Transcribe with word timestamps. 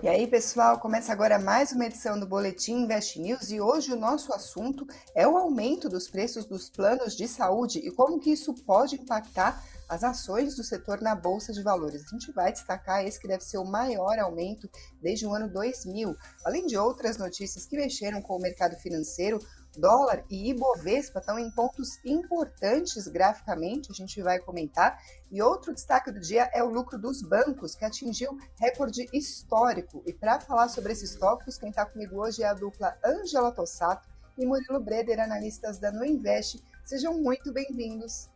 E 0.00 0.06
aí, 0.06 0.28
pessoal, 0.28 0.78
começa 0.78 1.12
agora 1.12 1.40
mais 1.40 1.72
uma 1.72 1.84
edição 1.84 2.20
do 2.20 2.24
Boletim 2.24 2.84
Invest 2.84 3.20
News 3.20 3.50
e 3.50 3.60
hoje 3.60 3.92
o 3.92 3.96
nosso 3.96 4.32
assunto 4.32 4.86
é 5.12 5.26
o 5.26 5.36
aumento 5.36 5.88
dos 5.88 6.08
preços 6.08 6.44
dos 6.44 6.70
planos 6.70 7.16
de 7.16 7.26
saúde 7.26 7.80
e 7.80 7.90
como 7.90 8.20
que 8.20 8.30
isso 8.30 8.54
pode 8.64 8.94
impactar 8.94 9.60
as 9.88 10.04
ações 10.04 10.54
do 10.54 10.62
setor 10.62 11.00
na 11.00 11.16
Bolsa 11.16 11.52
de 11.52 11.64
Valores. 11.64 12.04
A 12.04 12.10
gente 12.10 12.30
vai 12.30 12.52
destacar 12.52 13.04
esse 13.04 13.18
que 13.18 13.26
deve 13.26 13.42
ser 13.42 13.58
o 13.58 13.64
maior 13.64 14.16
aumento 14.20 14.70
desde 15.02 15.26
o 15.26 15.34
ano 15.34 15.52
2000, 15.52 16.14
além 16.44 16.64
de 16.66 16.76
outras 16.76 17.18
notícias 17.18 17.66
que 17.66 17.76
mexeram 17.76 18.22
com 18.22 18.36
o 18.36 18.40
mercado 18.40 18.76
financeiro, 18.76 19.40
dólar 19.76 20.24
e 20.30 20.50
Ibovespa 20.50 21.20
estão 21.20 21.38
em 21.38 21.50
pontos 21.50 21.98
importantes 22.04 23.06
graficamente, 23.08 23.90
a 23.90 23.94
gente 23.94 24.20
vai 24.22 24.38
comentar. 24.38 24.98
E 25.30 25.42
outro 25.42 25.74
destaque 25.74 26.10
do 26.10 26.20
dia 26.20 26.50
é 26.54 26.62
o 26.62 26.70
lucro 26.70 26.98
dos 26.98 27.22
bancos, 27.22 27.74
que 27.74 27.84
atingiu 27.84 28.38
recorde 28.58 29.08
histórico. 29.12 30.02
E 30.06 30.12
para 30.12 30.40
falar 30.40 30.68
sobre 30.68 30.92
esses 30.92 31.14
tópicos, 31.14 31.58
quem 31.58 31.70
está 31.70 31.84
comigo 31.84 32.20
hoje 32.20 32.42
é 32.42 32.46
a 32.46 32.54
dupla 32.54 32.96
Angela 33.04 33.52
Tossato 33.52 34.08
e 34.38 34.46
Murilo 34.46 34.80
Breder, 34.80 35.20
analistas 35.20 35.78
da 35.78 35.90
Nuinvest. 35.90 36.62
Sejam 36.84 37.18
muito 37.18 37.52
bem-vindos. 37.52 38.28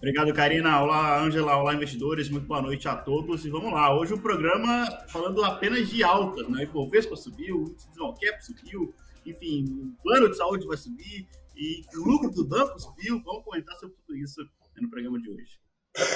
Obrigado, 0.00 0.32
Karina. 0.32 0.80
Olá, 0.82 1.20
Angela. 1.20 1.56
Olá, 1.56 1.74
investidores. 1.74 2.30
Muito 2.30 2.46
boa 2.46 2.62
noite 2.62 2.88
a 2.88 2.96
todos. 2.96 3.44
E 3.44 3.50
vamos 3.50 3.70
lá. 3.70 3.94
Hoje 3.94 4.14
o 4.14 4.18
programa 4.18 4.88
falando 5.08 5.44
apenas 5.44 5.90
de 5.90 6.02
altas, 6.02 6.48
né? 6.48 6.62
Ibovespa 6.62 7.16
subiu, 7.16 7.64
o 7.64 8.14
de 8.14 8.42
subiu, 8.42 8.94
enfim, 9.24 9.64
o 9.64 10.02
plano 10.02 10.30
de 10.30 10.36
saúde 10.36 10.66
vai 10.66 10.76
subir 10.76 11.28
e 11.56 11.82
o 11.96 12.04
lucro 12.04 12.30
do 12.30 12.46
banco 12.46 12.78
subiu. 12.78 13.22
Vamos 13.22 13.44
comentar 13.44 13.76
sobre 13.76 13.96
tudo 13.96 14.16
isso 14.16 14.40
no 14.80 14.88
programa 14.88 15.20
de 15.20 15.30
hoje. 15.30 15.60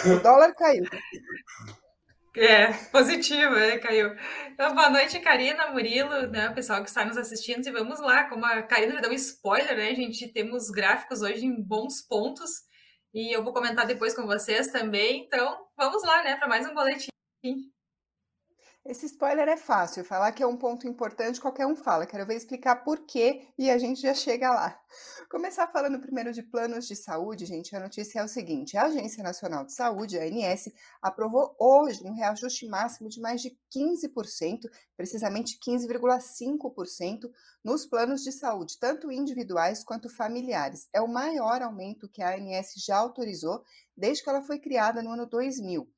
O 0.06 0.22
dólar 0.22 0.54
caiu. 0.54 0.84
É, 2.36 2.72
positivo, 2.90 3.54
é, 3.54 3.78
caiu. 3.78 4.10
Então, 4.50 4.74
boa 4.74 4.90
noite, 4.90 5.20
Karina, 5.20 5.70
Murilo, 5.70 6.26
né, 6.28 6.48
o 6.48 6.54
pessoal 6.54 6.82
que 6.82 6.88
está 6.88 7.04
nos 7.04 7.16
assistindo. 7.16 7.66
E 7.66 7.72
vamos 7.72 8.00
lá, 8.00 8.28
como 8.28 8.44
a 8.44 8.62
Karina 8.62 8.94
já 8.94 9.00
deu 9.00 9.10
um 9.10 9.14
spoiler, 9.14 9.76
né, 9.76 9.94
gente? 9.94 10.32
Temos 10.32 10.70
gráficos 10.70 11.22
hoje 11.22 11.44
em 11.44 11.62
bons 11.62 12.02
pontos. 12.02 12.50
E 13.12 13.36
eu 13.36 13.44
vou 13.44 13.52
comentar 13.52 13.86
depois 13.86 14.14
com 14.14 14.26
vocês 14.26 14.68
também. 14.68 15.24
Então, 15.24 15.56
vamos 15.76 16.02
lá, 16.02 16.24
né, 16.24 16.36
para 16.36 16.48
mais 16.48 16.66
um 16.66 16.74
boletim. 16.74 17.08
Esse 18.86 19.06
spoiler 19.06 19.48
é 19.48 19.56
fácil, 19.56 20.04
falar 20.04 20.30
que 20.32 20.42
é 20.42 20.46
um 20.46 20.58
ponto 20.58 20.86
importante, 20.86 21.40
qualquer 21.40 21.66
um 21.66 21.74
fala. 21.74 22.04
Quero 22.04 22.26
ver 22.26 22.36
explicar 22.36 22.84
por 22.84 23.06
quê 23.06 23.48
e 23.56 23.70
a 23.70 23.78
gente 23.78 24.02
já 24.02 24.12
chega 24.12 24.50
lá. 24.50 24.78
Começar 25.30 25.66
falando 25.68 25.98
primeiro 25.98 26.34
de 26.34 26.42
planos 26.42 26.86
de 26.86 26.94
saúde, 26.94 27.46
gente. 27.46 27.74
A 27.74 27.80
notícia 27.80 28.20
é 28.20 28.22
o 28.24 28.28
seguinte: 28.28 28.76
a 28.76 28.84
Agência 28.84 29.22
Nacional 29.22 29.64
de 29.64 29.72
Saúde, 29.72 30.18
a 30.18 30.24
ANS, 30.24 30.70
aprovou 31.00 31.56
hoje 31.58 32.04
um 32.04 32.12
reajuste 32.12 32.68
máximo 32.68 33.08
de 33.08 33.22
mais 33.22 33.40
de 33.40 33.56
15%, 33.74 34.68
precisamente 34.94 35.58
15,5%, 35.66 37.30
nos 37.64 37.86
planos 37.86 38.22
de 38.22 38.32
saúde, 38.32 38.78
tanto 38.78 39.10
individuais 39.10 39.82
quanto 39.82 40.10
familiares. 40.10 40.90
É 40.92 41.00
o 41.00 41.08
maior 41.08 41.62
aumento 41.62 42.06
que 42.06 42.22
a 42.22 42.34
ANS 42.34 42.74
já 42.76 42.98
autorizou 42.98 43.64
desde 43.96 44.22
que 44.22 44.28
ela 44.28 44.42
foi 44.42 44.58
criada 44.58 45.02
no 45.02 45.12
ano 45.12 45.24
2000. 45.24 45.88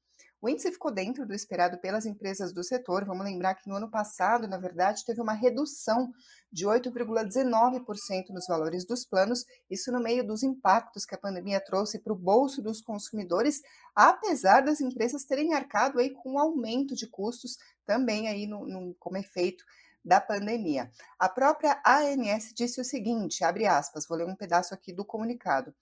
O 0.41 0.48
índice 0.48 0.70
ficou 0.70 0.92
dentro 0.92 1.27
do 1.27 1.34
esperado 1.34 1.79
pelas 1.79 2.05
empresas 2.05 2.53
do 2.53 2.62
setor. 2.62 3.05
Vamos 3.05 3.25
lembrar 3.25 3.55
que 3.55 3.69
no 3.69 3.77
ano 3.77 3.91
passado, 3.91 4.47
na 4.47 4.59
verdade, 4.59 5.05
teve 5.05 5.20
uma 5.20 5.33
redução 5.33 6.12
de 6.53 6.67
8,19% 6.67 8.28
nos 8.31 8.47
valores 8.47 8.87
dos 8.87 9.05
planos, 9.05 9.45
isso 9.70 9.91
no 9.91 10.01
meio 10.01 10.27
dos 10.27 10.43
impactos 10.43 11.05
que 11.05 11.15
a 11.15 11.19
pandemia 11.19 11.61
trouxe 11.61 11.98
para 11.98 12.12
o 12.12 12.17
bolso 12.17 12.62
dos 12.62 12.81
consumidores, 12.81 13.61
apesar 13.95 14.61
das 14.61 14.81
empresas 14.81 15.25
terem 15.25 15.55
arcado 15.55 15.98
aí 15.98 16.11
com 16.11 16.34
um 16.34 16.39
aumento 16.39 16.95
de 16.95 17.06
custos 17.06 17.56
também 17.84 18.28
aí 18.28 18.47
no, 18.47 18.67
no, 18.67 18.95
como 18.98 19.17
efeito 19.17 19.65
da 20.06 20.21
pandemia. 20.21 20.89
A 21.19 21.28
própria 21.28 21.83
ANS 21.84 22.53
disse 22.55 22.81
o 22.81 22.84
seguinte, 22.84 23.43
abre 23.43 23.66
aspas, 23.66 24.06
vou 24.06 24.16
ler 24.16 24.27
um 24.27 24.37
pedaço 24.37 24.72
aqui 24.72 24.93
do 24.93 25.05
comunicado. 25.05 25.75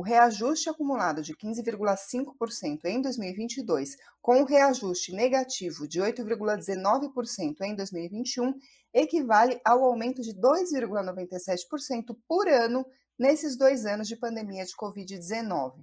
O 0.00 0.02
reajuste 0.02 0.70
acumulado 0.70 1.20
de 1.20 1.36
15,5% 1.36 2.86
em 2.86 3.02
2022, 3.02 3.98
com 4.22 4.40
o 4.40 4.46
reajuste 4.46 5.12
negativo 5.12 5.86
de 5.86 6.00
8,19% 6.00 7.60
em 7.60 7.76
2021, 7.76 8.54
equivale 8.94 9.60
ao 9.62 9.84
aumento 9.84 10.22
de 10.22 10.32
2,97% 10.32 12.16
por 12.26 12.48
ano 12.48 12.82
nesses 13.18 13.58
dois 13.58 13.84
anos 13.84 14.08
de 14.08 14.16
pandemia 14.16 14.64
de 14.64 14.74
Covid-19. 14.74 15.74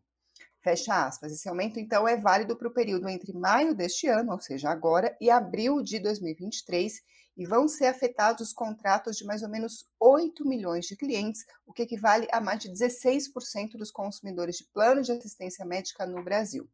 Fecha 0.63 1.05
aspas. 1.05 1.31
Esse 1.31 1.47
aumento, 1.47 1.79
então, 1.79 2.07
é 2.07 2.17
válido 2.17 2.57
para 2.57 2.69
o 2.69 2.73
período 2.73 3.07
entre 3.07 3.31
maio 3.33 3.75
deste 3.75 4.07
ano, 4.07 4.31
ou 4.31 4.41
seja, 4.41 4.71
agora, 4.71 5.15
e 5.21 5.29
abril 5.29 5.79
de 5.83 5.99
2023, 5.99 7.03
e 7.37 7.45
vão 7.45 7.67
ser 7.67 7.85
afetados 7.85 8.47
os 8.47 8.53
contratos 8.53 9.15
de 9.15 9.25
mais 9.25 9.43
ou 9.43 9.49
menos 9.49 9.85
8 9.99 10.43
milhões 10.45 10.85
de 10.85 10.97
clientes, 10.97 11.45
o 11.65 11.71
que 11.71 11.83
equivale 11.83 12.27
a 12.31 12.41
mais 12.41 12.59
de 12.59 12.69
16% 12.69 13.77
dos 13.77 13.91
consumidores 13.91 14.57
de 14.57 14.65
plano 14.73 15.01
de 15.01 15.11
assistência 15.11 15.63
médica 15.63 16.05
no 16.05 16.23
Brasil. 16.23 16.67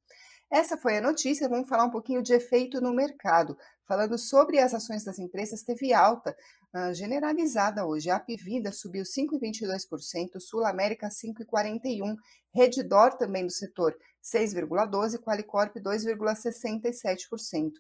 Essa 0.53 0.77
foi 0.77 0.97
a 0.97 1.01
notícia, 1.01 1.49
vamos 1.49 1.67
falar 1.67 1.85
um 1.85 1.89
pouquinho 1.89 2.21
de 2.21 2.31
efeito 2.31 2.79
no 2.79 2.93
mercado. 2.93 3.57
Falando 3.87 4.17
sobre 4.19 4.59
as 4.59 4.73
ações 4.73 5.03
das 5.03 5.17
empresas, 5.17 5.63
teve 5.63 5.91
alta 5.93 6.35
uh, 6.75 6.93
generalizada 6.93 7.85
hoje. 7.85 8.11
A 8.11 8.17
Apivida 8.17 8.71
subiu 8.71 9.03
5,22%, 9.03 10.39
Sul 10.39 10.63
América 10.63 11.09
5,41%, 11.09 12.15
Reddor 12.53 13.17
também 13.17 13.47
do 13.47 13.51
setor 13.51 13.97
6,12%, 14.23 15.19
Qualicorp 15.23 15.75
2,67%. 15.77 17.71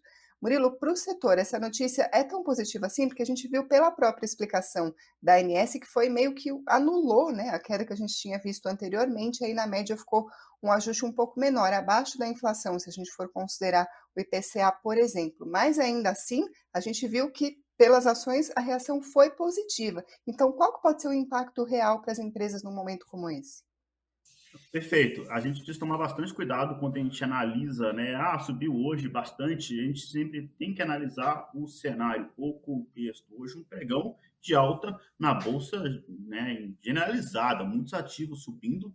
Murilo, 0.43 0.77
para 0.77 0.91
o 0.91 0.95
setor, 0.97 1.37
essa 1.37 1.57
notícia 1.57 2.09
é 2.11 2.21
tão 2.21 2.43
positiva 2.43 2.87
assim, 2.87 3.07
porque 3.07 3.23
a 3.23 3.25
gente 3.25 3.47
viu 3.47 3.65
pela 3.65 3.89
própria 3.89 4.25
explicação 4.25 4.93
da 5.21 5.35
ANS 5.35 5.71
que 5.71 5.85
foi 5.85 6.09
meio 6.09 6.35
que 6.35 6.49
anulou 6.67 7.31
né, 7.31 7.47
a 7.51 7.57
queda 7.57 7.85
que 7.85 7.93
a 7.93 7.95
gente 7.95 8.13
tinha 8.13 8.37
visto 8.37 8.65
anteriormente, 8.65 9.41
aí 9.45 9.53
na 9.53 9.65
média 9.65 9.95
ficou 9.95 10.27
um 10.61 10.69
ajuste 10.69 11.05
um 11.05 11.13
pouco 11.13 11.39
menor, 11.39 11.71
abaixo 11.71 12.17
da 12.17 12.27
inflação, 12.27 12.77
se 12.77 12.89
a 12.89 12.91
gente 12.91 13.09
for 13.11 13.31
considerar 13.31 13.87
o 14.13 14.19
IPCA, 14.19 14.69
por 14.83 14.97
exemplo. 14.97 15.47
Mas 15.49 15.79
ainda 15.79 16.09
assim, 16.09 16.43
a 16.73 16.81
gente 16.81 17.07
viu 17.07 17.31
que 17.31 17.55
pelas 17.77 18.05
ações 18.05 18.51
a 18.53 18.59
reação 18.59 19.01
foi 19.01 19.29
positiva. 19.29 20.03
Então, 20.27 20.51
qual 20.51 20.77
pode 20.81 21.01
ser 21.01 21.07
o 21.07 21.13
impacto 21.13 21.63
real 21.63 22.01
para 22.01 22.11
as 22.11 22.19
empresas 22.19 22.63
num 22.63 22.75
momento 22.75 23.05
como 23.09 23.29
esse? 23.29 23.63
Perfeito. 24.71 25.25
A 25.31 25.39
gente 25.39 25.57
precisa 25.57 25.79
tomar 25.79 25.97
bastante 25.97 26.33
cuidado 26.33 26.79
quando 26.79 26.97
a 26.97 26.99
gente 26.99 27.23
analisa, 27.23 27.93
né? 27.93 28.15
Ah, 28.15 28.37
subiu 28.39 28.75
hoje 28.75 29.07
bastante. 29.07 29.79
A 29.79 29.83
gente 29.83 30.01
sempre 30.01 30.47
tem 30.57 30.73
que 30.73 30.81
analisar 30.81 31.49
o 31.53 31.67
cenário, 31.67 32.29
o 32.37 32.53
contexto. 32.53 33.25
Hoje, 33.37 33.57
um 33.57 33.63
pregão 33.63 34.15
de 34.41 34.53
alta 34.53 34.99
na 35.17 35.33
bolsa, 35.33 35.81
né? 36.07 36.71
Generalizada, 36.81 37.63
muitos 37.63 37.93
ativos 37.93 38.43
subindo. 38.43 38.93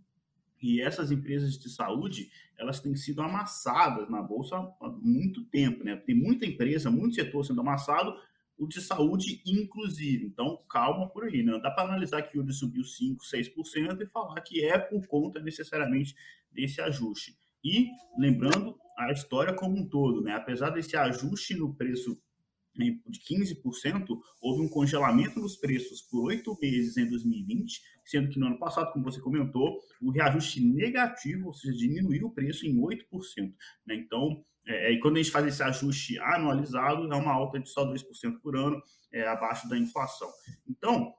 E 0.60 0.80
essas 0.80 1.12
empresas 1.12 1.56
de 1.56 1.70
saúde, 1.70 2.30
elas 2.58 2.80
têm 2.80 2.96
sido 2.96 3.22
amassadas 3.22 4.10
na 4.10 4.20
bolsa 4.20 4.56
há 4.56 4.88
muito 5.00 5.44
tempo, 5.44 5.84
né? 5.84 5.96
Tem 5.96 6.14
muita 6.14 6.44
empresa, 6.46 6.90
muito 6.90 7.14
setor 7.14 7.44
sendo 7.44 7.60
amassado 7.60 8.16
o 8.58 8.66
de 8.66 8.80
saúde, 8.80 9.40
inclusive. 9.46 10.26
Então, 10.26 10.58
calma 10.68 11.08
por 11.08 11.24
aí. 11.24 11.42
Não 11.42 11.54
né? 11.54 11.60
dá 11.60 11.70
para 11.70 11.88
analisar 11.88 12.22
que 12.22 12.38
o 12.38 12.42
de 12.42 12.52
subiu 12.52 12.82
5%, 12.82 13.18
6% 13.32 14.00
e 14.02 14.06
falar 14.06 14.40
que 14.40 14.64
é 14.64 14.76
por 14.76 15.06
conta 15.06 15.40
necessariamente 15.40 16.14
desse 16.50 16.80
ajuste. 16.80 17.36
E, 17.64 17.88
lembrando, 18.18 18.76
a 18.98 19.12
história 19.12 19.54
como 19.54 19.78
um 19.78 19.88
todo, 19.88 20.20
né? 20.20 20.34
apesar 20.34 20.70
desse 20.70 20.96
ajuste 20.96 21.54
no 21.54 21.74
preço 21.74 22.20
de 22.78 23.20
15%, 23.20 24.06
houve 24.40 24.62
um 24.62 24.68
congelamento 24.68 25.40
nos 25.40 25.56
preços 25.56 26.00
por 26.02 26.26
oito 26.26 26.56
meses 26.60 26.96
em 26.96 27.08
2020, 27.08 27.82
sendo 28.04 28.30
que 28.30 28.38
no 28.38 28.46
ano 28.46 28.58
passado, 28.58 28.92
como 28.92 29.04
você 29.04 29.20
comentou, 29.20 29.78
o 30.00 30.10
reajuste 30.10 30.64
negativo, 30.64 31.48
ou 31.48 31.54
seja, 31.54 31.76
diminuiu 31.76 32.28
o 32.28 32.30
preço 32.30 32.66
em 32.66 32.76
8%. 32.76 33.02
Né? 33.86 33.96
Então, 33.96 34.44
é, 34.66 34.92
e 34.92 35.00
quando 35.00 35.16
a 35.16 35.22
gente 35.22 35.32
faz 35.32 35.46
esse 35.46 35.62
ajuste 35.62 36.18
anualizado, 36.18 37.12
é 37.12 37.16
uma 37.16 37.32
alta 37.32 37.58
de 37.58 37.68
só 37.68 37.84
2% 37.84 38.40
por 38.42 38.56
ano, 38.56 38.80
é, 39.12 39.26
abaixo 39.26 39.68
da 39.68 39.78
inflação. 39.78 40.28
Então, 40.68 41.12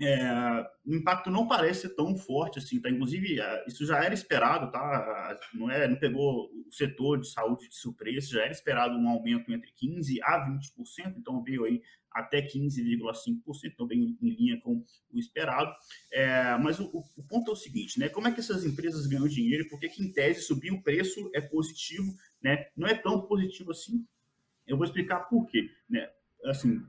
é, 0.00 0.66
o 0.86 0.94
impacto 0.94 1.30
não 1.30 1.46
parece 1.46 1.94
tão 1.94 2.16
forte 2.16 2.58
assim, 2.58 2.80
tá? 2.80 2.88
Inclusive, 2.88 3.40
é, 3.40 3.64
isso 3.66 3.84
já 3.84 4.02
era 4.02 4.14
esperado, 4.14 4.70
tá? 4.70 5.38
Não, 5.52 5.70
é, 5.70 5.86
não 5.86 5.96
pegou 5.96 6.50
o 6.66 6.72
setor 6.72 7.20
de 7.20 7.28
saúde 7.28 7.68
de 7.68 7.74
surpresa, 7.76 8.28
já 8.28 8.42
era 8.42 8.52
esperado 8.52 8.96
um 8.96 9.08
aumento 9.08 9.52
entre 9.52 9.70
15% 9.72 10.18
a 10.22 10.48
20%, 10.48 11.14
então 11.18 11.42
veio 11.42 11.64
aí 11.64 11.82
até 12.10 12.42
15,5%, 12.42 13.42
então 13.64 13.86
bem 13.86 14.16
em 14.20 14.30
linha 14.30 14.60
com 14.60 14.84
o 15.12 15.18
esperado. 15.18 15.72
É, 16.12 16.56
mas 16.56 16.80
o, 16.80 16.90
o, 17.16 17.22
ponto 17.24 17.50
é 17.50 17.54
o 17.54 17.56
seguinte, 17.56 17.98
né? 17.98 18.08
Como 18.08 18.26
é 18.26 18.32
que 18.32 18.40
essas 18.40 18.64
empresas 18.64 19.06
ganham 19.06 19.28
dinheiro? 19.28 19.68
Porque 19.68 19.88
que 19.88 20.02
em 20.02 20.10
tese 20.10 20.42
subir 20.42 20.72
o 20.72 20.82
preço 20.82 21.30
é 21.34 21.40
positivo, 21.40 22.12
né? 22.42 22.66
Não 22.76 22.88
é 22.88 22.94
tão 22.94 23.20
positivo 23.26 23.70
assim. 23.70 24.04
Eu 24.66 24.76
vou 24.76 24.86
explicar 24.86 25.20
por 25.28 25.46
quê, 25.46 25.70
né? 25.88 26.08
Assim, 26.46 26.82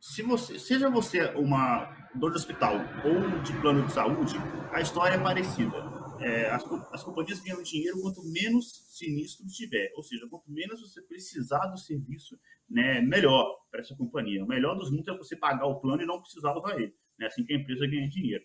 se 0.00 0.22
você, 0.22 0.58
seja 0.58 0.88
você 0.88 1.24
uma 1.34 1.86
dor 2.14 2.30
de 2.30 2.38
hospital 2.38 2.74
ou 3.04 3.42
de 3.42 3.52
plano 3.60 3.86
de 3.86 3.92
saúde, 3.92 4.34
a 4.72 4.80
história 4.80 5.14
é 5.14 5.22
parecida. 5.22 5.76
É, 6.20 6.50
as, 6.50 6.64
as 6.92 7.04
companhias 7.04 7.40
ganham 7.40 7.62
dinheiro 7.62 8.00
quanto 8.00 8.22
menos 8.24 8.86
sinistro 8.88 9.46
tiver, 9.46 9.92
ou 9.96 10.02
seja, 10.02 10.26
quanto 10.28 10.50
menos 10.50 10.80
você 10.80 11.00
precisar 11.02 11.66
do 11.66 11.78
serviço 11.78 12.38
né, 12.68 13.00
melhor 13.00 13.56
para 13.70 13.80
essa 13.80 13.94
companhia. 13.96 14.44
O 14.44 14.48
melhor 14.48 14.76
dos 14.76 14.90
mundos 14.90 15.08
é 15.08 15.16
você 15.16 15.36
pagar 15.36 15.66
o 15.66 15.80
plano 15.80 16.02
e 16.02 16.06
não 16.06 16.20
precisar 16.20 16.56
usar 16.56 16.80
ele. 16.80 16.94
Né? 17.18 17.26
Assim 17.26 17.44
que 17.44 17.52
a 17.52 17.56
empresa 17.56 17.86
ganha 17.86 18.08
dinheiro. 18.08 18.44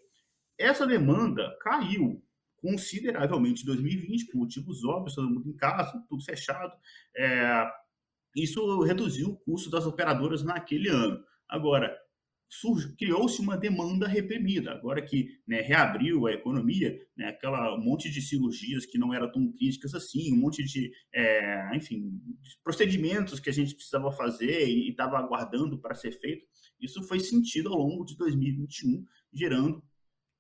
Essa 0.58 0.86
demanda 0.86 1.56
caiu 1.62 2.24
consideravelmente 2.58 3.64
em 3.64 3.66
2020, 3.66 4.28
por 4.28 4.38
motivos 4.38 4.86
óbvios, 4.86 5.16
todo 5.16 5.30
mundo 5.30 5.50
em 5.50 5.56
casa, 5.56 5.92
tudo 6.08 6.24
fechado. 6.24 6.74
É, 7.18 7.70
isso 8.36 8.82
reduziu 8.82 9.30
o 9.30 9.36
custo 9.36 9.70
das 9.70 9.86
operadoras 9.86 10.44
naquele 10.44 10.90
ano. 10.90 11.22
Agora, 11.54 11.96
criou-se 12.98 13.40
uma 13.40 13.56
demanda 13.56 14.08
reprimida. 14.08 14.72
Agora 14.72 15.04
que 15.04 15.28
né, 15.48 15.62
reabriu 15.62 16.26
a 16.26 16.34
economia, 16.34 17.00
né, 17.16 17.28
aquela 17.28 17.76
um 17.76 17.84
monte 17.84 18.10
de 18.10 18.24
cirurgias 18.24 18.88
que 18.88 18.98
não 18.98 19.14
eram 19.14 19.32
tão 19.32 19.52
críticas 19.52 19.94
assim, 19.94 20.34
um 20.34 20.38
monte 20.38 20.64
de, 20.64 20.92
é, 21.14 21.76
enfim, 21.76 22.20
procedimentos 22.64 23.40
que 23.40 23.52
a 23.52 23.54
gente 23.54 23.76
precisava 23.76 24.12
fazer 24.12 24.68
e 24.68 24.90
estava 24.90 25.20
aguardando 25.20 25.80
para 25.80 25.94
ser 25.94 26.14
feito, 26.14 26.44
isso 26.82 27.04
foi 27.04 27.20
sentido 27.20 27.70
ao 27.72 27.78
longo 27.78 28.04
de 28.04 28.18
2021, 28.18 29.06
gerando 29.32 29.84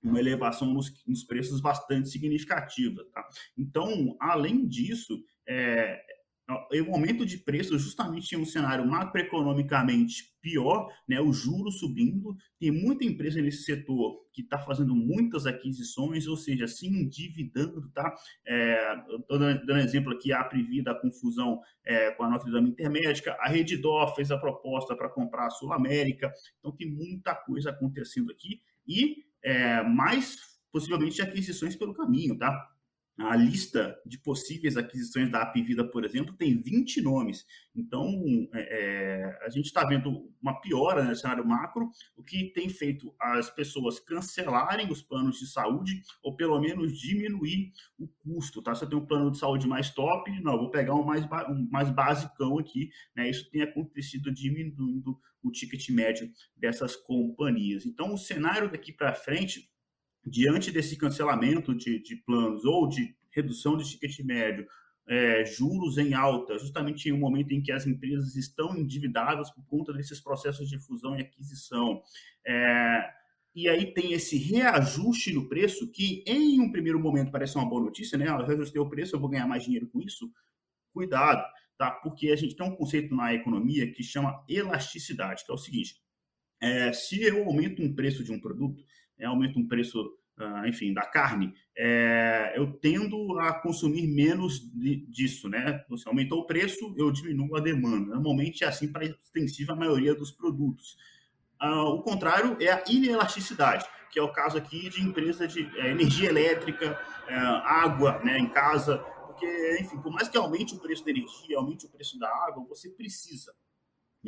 uma 0.01 0.19
elevação 0.19 0.73
nos, 0.73 0.91
nos 1.05 1.23
preços 1.23 1.61
bastante 1.61 2.09
significativa. 2.09 3.05
Tá? 3.13 3.23
Então, 3.55 4.17
além 4.19 4.67
disso, 4.67 5.23
é, 5.47 6.01
o 6.49 6.93
aumento 6.93 7.25
de 7.25 7.37
preços 7.37 7.81
justamente 7.81 8.33
em 8.33 8.37
um 8.37 8.45
cenário 8.45 8.85
macroeconomicamente 8.85 10.33
pior, 10.41 10.91
né, 11.07 11.21
o 11.21 11.31
juro 11.31 11.71
subindo, 11.71 12.35
tem 12.59 12.69
muita 12.69 13.05
empresa 13.05 13.41
nesse 13.41 13.63
setor 13.63 14.25
que 14.33 14.41
está 14.41 14.59
fazendo 14.59 14.93
muitas 14.93 15.45
aquisições, 15.45 16.27
ou 16.27 16.35
seja, 16.35 16.67
se 16.67 16.85
endividando, 16.85 17.89
tá? 17.93 18.13
É, 18.45 18.95
Estou 19.19 19.39
dando, 19.39 19.77
exemplo 19.77 20.11
aqui, 20.11 20.33
a 20.33 20.41
Aprivida, 20.41 20.91
a 20.91 20.99
confusão 20.99 21.61
é, 21.85 22.11
com 22.11 22.23
a 22.23 22.29
Notre 22.29 22.51
Dame 22.51 22.71
Intermédica, 22.71 23.37
a 23.39 23.47
Redditor 23.47 24.13
fez 24.15 24.31
a 24.31 24.37
proposta 24.37 24.95
para 24.95 25.09
comprar 25.09 25.47
a 25.47 25.51
Sul 25.51 25.71
América, 25.71 26.33
então 26.59 26.71
tem 26.71 26.89
muita 26.89 27.33
coisa 27.33 27.69
acontecendo 27.69 28.31
aqui 28.31 28.61
e 28.85 29.23
é, 29.41 29.81
mais 29.83 30.37
possivelmente 30.71 31.21
aquisições 31.21 31.75
pelo 31.75 31.93
caminho, 31.93 32.37
tá? 32.37 32.72
A 33.19 33.35
lista 33.35 33.95
de 34.05 34.17
possíveis 34.17 34.75
aquisições 34.75 35.29
da 35.29 35.43
Apivida, 35.43 35.87
por 35.87 36.03
exemplo, 36.03 36.33
tem 36.33 36.59
20 36.59 36.99
nomes. 37.01 37.45
Então, 37.75 38.11
é, 38.53 38.61
é 38.61 39.45
a 39.45 39.49
gente 39.49 39.65
está 39.65 39.85
vendo 39.85 40.31
uma 40.41 40.59
piora 40.59 41.03
no 41.03 41.15
cenário 41.15 41.45
macro, 41.45 41.91
o 42.17 42.23
que 42.23 42.51
tem 42.53 42.69
feito 42.69 43.13
as 43.19 43.51
pessoas 43.51 43.99
cancelarem 43.99 44.91
os 44.91 45.01
planos 45.01 45.37
de 45.37 45.45
saúde 45.45 46.01
ou 46.23 46.35
pelo 46.35 46.59
menos 46.59 46.99
diminuir 46.99 47.71
o 47.99 48.07
custo. 48.07 48.63
Tá? 48.63 48.73
Se 48.73 48.83
eu 48.83 48.89
tenho 48.89 49.03
um 49.03 49.05
plano 49.05 49.29
de 49.29 49.37
saúde 49.37 49.67
mais 49.67 49.91
top, 49.91 50.31
não, 50.41 50.57
vou 50.57 50.71
pegar 50.71 50.95
um 50.95 51.03
mais, 51.03 51.23
um 51.49 51.67
mais 51.69 51.91
basicão 51.91 52.57
aqui. 52.57 52.89
Né? 53.15 53.29
Isso 53.29 53.49
tem 53.51 53.61
acontecido 53.61 54.33
diminuindo 54.33 55.19
o 55.43 55.51
ticket 55.51 55.87
médio 55.89 56.31
dessas 56.55 56.95
companhias. 56.95 57.85
Então, 57.85 58.13
o 58.13 58.17
cenário 58.17 58.71
daqui 58.71 58.91
para 58.91 59.13
frente 59.13 59.69
diante 60.25 60.71
desse 60.71 60.97
cancelamento 60.97 61.75
de, 61.75 62.01
de 62.01 62.15
planos 62.17 62.65
ou 62.65 62.87
de 62.87 63.15
redução 63.31 63.75
de 63.75 63.89
ticket 63.89 64.19
médio, 64.19 64.67
é, 65.07 65.43
juros 65.45 65.97
em 65.97 66.13
alta, 66.13 66.57
justamente 66.57 67.09
em 67.09 67.11
um 67.11 67.17
momento 67.17 67.51
em 67.51 67.61
que 67.61 67.71
as 67.71 67.85
empresas 67.85 68.35
estão 68.35 68.75
endividadas 68.77 69.51
por 69.51 69.65
conta 69.65 69.91
desses 69.91 70.21
processos 70.21 70.69
de 70.69 70.79
fusão 70.79 71.17
e 71.17 71.21
aquisição. 71.21 72.01
É, 72.45 73.03
e 73.55 73.67
aí 73.67 73.93
tem 73.93 74.13
esse 74.13 74.37
reajuste 74.37 75.31
no 75.33 75.47
preço, 75.47 75.91
que 75.91 76.23
em 76.25 76.59
um 76.59 76.71
primeiro 76.71 76.99
momento 76.99 77.31
parece 77.31 77.55
uma 77.55 77.69
boa 77.69 77.83
notícia, 77.83 78.17
né? 78.17 78.27
Ah, 78.29 78.39
eu 78.39 78.45
reajustei 78.45 78.81
o 78.81 78.89
preço, 78.89 79.15
eu 79.15 79.19
vou 79.19 79.29
ganhar 79.29 79.47
mais 79.47 79.63
dinheiro 79.63 79.87
com 79.87 80.01
isso. 80.01 80.31
Cuidado, 80.91 81.43
tá? 81.77 81.91
Porque 81.91 82.31
a 82.31 82.35
gente 82.35 82.55
tem 82.55 82.65
um 82.65 82.75
conceito 82.75 83.15
na 83.15 83.33
economia 83.33 83.91
que 83.91 84.03
chama 84.03 84.43
elasticidade, 84.47 85.45
que 85.45 85.51
é 85.51 85.53
o 85.53 85.57
seguinte: 85.57 85.97
é, 86.61 86.93
se 86.93 87.21
eu 87.21 87.43
aumento 87.43 87.83
um 87.83 87.93
preço 87.93 88.23
de 88.23 88.31
um 88.31 88.39
produto, 88.39 88.83
é, 89.23 89.25
aumenta 89.25 89.57
um 89.57 89.67
preço, 89.67 90.01
uh, 90.37 90.67
enfim, 90.67 90.93
da 90.93 91.03
carne, 91.03 91.53
é, 91.75 92.53
eu 92.55 92.73
tendo 92.73 93.39
a 93.39 93.53
consumir 93.53 94.05
menos 94.05 94.59
de, 94.59 94.97
disso, 95.07 95.49
né? 95.49 95.83
Você 95.89 96.07
aumentou 96.07 96.41
o 96.41 96.45
preço, 96.45 96.93
eu 96.97 97.11
diminuo 97.11 97.55
a 97.55 97.61
demanda. 97.61 98.13
Normalmente 98.15 98.63
é 98.63 98.67
assim 98.67 98.91
para 98.91 99.03
a 99.03 99.07
extensiva 99.07 99.75
maioria 99.75 100.13
dos 100.13 100.31
produtos. 100.31 100.97
Uh, 101.61 101.95
o 101.95 102.03
contrário 102.03 102.57
é 102.59 102.71
a 102.71 102.83
inelasticidade, 102.89 103.85
que 104.11 104.19
é 104.19 104.21
o 104.21 104.31
caso 104.31 104.57
aqui 104.57 104.89
de 104.89 105.01
empresa 105.01 105.47
de 105.47 105.65
é, 105.79 105.91
energia 105.91 106.29
elétrica, 106.29 106.99
é, 107.27 107.35
água 107.35 108.19
né, 108.23 108.37
em 108.37 108.49
casa, 108.49 108.97
porque, 109.25 109.77
enfim, 109.79 109.99
por 110.01 110.11
mais 110.11 110.27
que 110.27 110.37
aumente 110.37 110.75
o 110.75 110.79
preço 110.79 111.03
da 111.05 111.11
energia, 111.11 111.57
aumente 111.57 111.85
o 111.85 111.89
preço 111.89 112.19
da 112.19 112.27
água, 112.45 112.65
você 112.67 112.89
precisa, 112.89 113.53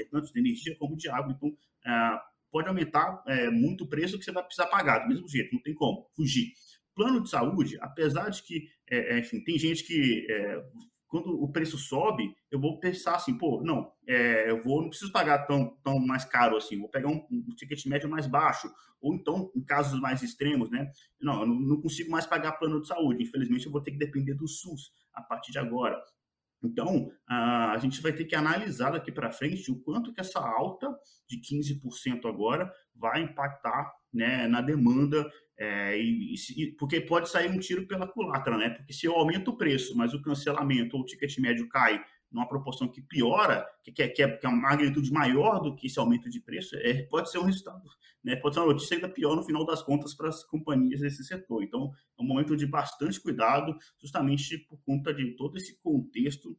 tanto 0.09 0.31
de 0.31 0.39
energia 0.39 0.75
como 0.77 0.95
de 0.95 1.09
água. 1.09 1.33
Então, 1.33 1.55
é, 1.85 2.19
pode 2.55 2.69
aumentar 2.69 3.21
é, 3.27 3.49
muito 3.49 3.83
o 3.83 3.87
preço 3.89 4.17
que 4.17 4.23
você 4.23 4.31
vai 4.31 4.41
precisar 4.41 4.67
pagar, 4.67 4.99
do 4.99 5.09
mesmo 5.09 5.27
jeito, 5.27 5.53
não 5.53 5.61
tem 5.61 5.73
como 5.75 6.07
fugir. 6.15 6.53
Plano 6.95 7.21
de 7.21 7.29
saúde, 7.29 7.77
apesar 7.81 8.29
de 8.29 8.41
que, 8.43 8.69
é, 8.89 9.17
é 9.17 9.19
enfim, 9.19 9.43
tem 9.43 9.59
gente 9.59 9.83
que 9.83 10.25
é, 10.29 10.63
quando 11.05 11.31
o 11.31 11.51
preço 11.51 11.77
sobe, 11.77 12.33
eu 12.49 12.57
vou 12.57 12.79
pensar 12.79 13.15
assim, 13.15 13.37
pô, 13.37 13.61
não, 13.61 13.91
é, 14.07 14.49
eu 14.49 14.63
vou, 14.63 14.81
não 14.81 14.87
preciso 14.87 15.11
pagar 15.11 15.39
tão, 15.39 15.75
tão 15.83 15.99
mais 15.99 16.23
caro 16.23 16.55
assim, 16.55 16.79
vou 16.79 16.87
pegar 16.87 17.09
um, 17.09 17.27
um 17.29 17.53
ticket 17.57 17.85
médio 17.87 18.09
mais 18.09 18.25
baixo, 18.25 18.71
ou 19.01 19.13
então, 19.13 19.51
em 19.53 19.61
casos 19.61 19.99
mais 19.99 20.23
extremos, 20.23 20.69
né, 20.71 20.89
não, 21.19 21.41
eu 21.41 21.47
não 21.47 21.81
consigo 21.81 22.09
mais 22.09 22.25
pagar 22.25 22.53
plano 22.53 22.79
de 22.79 22.87
saúde, 22.87 23.21
infelizmente 23.21 23.65
eu 23.65 23.71
vou 23.73 23.81
ter 23.81 23.91
que 23.91 23.97
depender 23.97 24.33
do 24.33 24.47
SUS 24.47 24.93
a 25.13 25.21
partir 25.21 25.51
de 25.51 25.59
agora. 25.59 26.01
Então, 26.65 27.09
a 27.27 27.77
gente 27.79 28.01
vai 28.01 28.11
ter 28.11 28.25
que 28.25 28.35
analisar 28.35 28.91
daqui 28.91 29.11
para 29.11 29.31
frente 29.31 29.71
o 29.71 29.79
quanto 29.79 30.13
que 30.13 30.21
essa 30.21 30.39
alta 30.39 30.87
de 31.29 31.39
15% 31.39 32.25
agora 32.25 32.71
vai 32.95 33.21
impactar 33.21 33.91
né, 34.13 34.47
na 34.47 34.61
demanda, 34.61 35.29
é, 35.57 35.97
e, 35.97 36.35
e, 36.57 36.71
porque 36.77 36.99
pode 36.99 37.29
sair 37.29 37.49
um 37.49 37.59
tiro 37.59 37.87
pela 37.87 38.07
culatra, 38.07 38.57
né? 38.57 38.69
Porque 38.69 38.91
se 38.91 39.05
eu 39.05 39.13
aumento 39.13 39.51
o 39.51 39.57
preço, 39.57 39.95
mas 39.95 40.13
o 40.13 40.21
cancelamento 40.21 40.97
ou 40.97 41.03
o 41.03 41.05
ticket 41.05 41.37
médio 41.39 41.67
cai 41.69 42.03
numa 42.31 42.47
proporção 42.47 42.87
que 42.87 43.01
piora, 43.01 43.65
que, 43.83 43.91
que, 43.91 44.03
é, 44.03 44.07
que, 44.07 44.23
é, 44.23 44.27
que 44.27 44.45
é 44.45 44.49
uma 44.49 44.61
magnitude 44.61 45.11
maior 45.11 45.59
do 45.59 45.75
que 45.75 45.87
esse 45.87 45.99
aumento 45.99 46.29
de 46.29 46.39
preço, 46.39 46.75
é, 46.77 47.03
pode 47.03 47.31
ser 47.31 47.39
um 47.39 47.43
resultado, 47.43 47.83
né? 48.23 48.35
pode 48.35 48.55
ser 48.55 48.61
uma 48.61 48.73
notícia 48.73 48.95
ainda 48.95 49.09
pior 49.09 49.35
no 49.35 49.43
final 49.43 49.65
das 49.65 49.81
contas 49.81 50.13
para 50.13 50.29
as 50.29 50.43
companhias 50.43 50.99
desse 50.99 51.23
setor. 51.23 51.63
Então, 51.63 51.91
é 52.17 52.21
um 52.21 52.25
momento 52.25 52.55
de 52.55 52.65
bastante 52.65 53.19
cuidado, 53.21 53.75
justamente 54.01 54.57
por 54.57 54.79
conta 54.85 55.13
de 55.13 55.35
todo 55.35 55.57
esse 55.57 55.79
contexto 55.81 56.57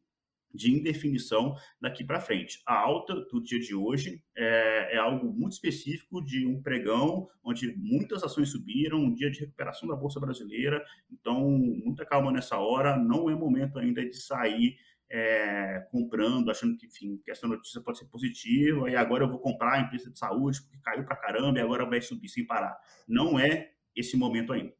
de 0.53 0.71
indefinição 0.71 1.55
daqui 1.79 2.03
para 2.03 2.19
frente. 2.19 2.61
A 2.65 2.75
alta 2.75 3.13
do 3.15 3.41
dia 3.41 3.59
de 3.59 3.75
hoje 3.75 4.23
é, 4.35 4.95
é, 4.95 4.97
algo 4.97 5.31
muito 5.31 5.53
específico 5.53 6.23
de 6.23 6.45
um 6.45 6.61
pregão 6.61 7.27
onde 7.43 7.75
muitas 7.77 8.23
ações 8.23 8.49
subiram, 8.49 8.97
um 8.97 9.13
dia 9.13 9.29
de 9.29 9.41
recuperação 9.41 9.87
da 9.87 9.95
Bolsa 9.95 10.19
Brasileira, 10.19 10.83
então 11.11 11.49
muita 11.49 12.05
calma 12.05 12.31
nessa 12.31 12.57
hora, 12.57 12.97
não 12.97 13.29
é 13.29 13.35
momento 13.35 13.77
ainda 13.77 14.03
de 14.03 14.15
sair 14.15 14.75
é, 15.09 15.87
comprando, 15.91 16.51
achando 16.51 16.77
que, 16.77 16.87
enfim, 16.87 17.21
que 17.23 17.31
essa 17.31 17.47
notícia 17.47 17.81
pode 17.81 17.97
ser 17.97 18.05
positiva, 18.05 18.89
e 18.89 18.95
agora 18.95 19.23
eu 19.23 19.29
vou 19.29 19.39
comprar 19.39 19.73
a 19.73 19.79
empresa 19.79 20.11
de 20.11 20.19
saúde 20.19 20.61
porque 20.61 20.77
caiu 20.83 21.05
para 21.05 21.15
caramba 21.15 21.59
e 21.59 21.61
agora 21.61 21.85
vai 21.85 22.01
subir 22.01 22.29
sem 22.29 22.45
parar. 22.45 22.77
Não 23.07 23.39
é 23.39 23.71
esse 23.95 24.17
momento 24.17 24.53
ainda. 24.53 24.73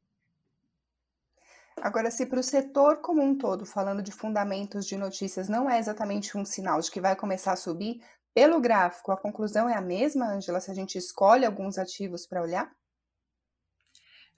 Agora, 1.81 2.10
se 2.10 2.25
para 2.25 2.39
o 2.39 2.43
setor 2.43 3.01
como 3.01 3.22
um 3.22 3.38
todo, 3.38 3.65
falando 3.65 4.01
de 4.01 4.12
fundamentos 4.12 4.86
de 4.88 4.98
notícias, 4.98 5.48
não 5.48 5.69
é 5.69 5.77
exatamente 5.77 6.36
um 6.36 6.43
sinal 6.43 6.81
de 6.81 6.89
que 6.89 7.00
vai 7.00 7.15
começar 7.15 7.53
a 7.53 7.57
subir, 7.57 8.01
pelo 8.34 8.60
gráfico, 8.60 9.12
a 9.12 9.17
conclusão 9.17 9.69
é 9.69 9.75
a 9.75 9.81
mesma, 9.81 10.27
Angela, 10.27 10.60
se 10.60 10.69
a 10.69 10.74
gente 10.74 10.98
escolhe 10.98 11.46
alguns 11.46 11.77
ativos 11.77 12.25
para 12.25 12.41
olhar? 12.41 12.72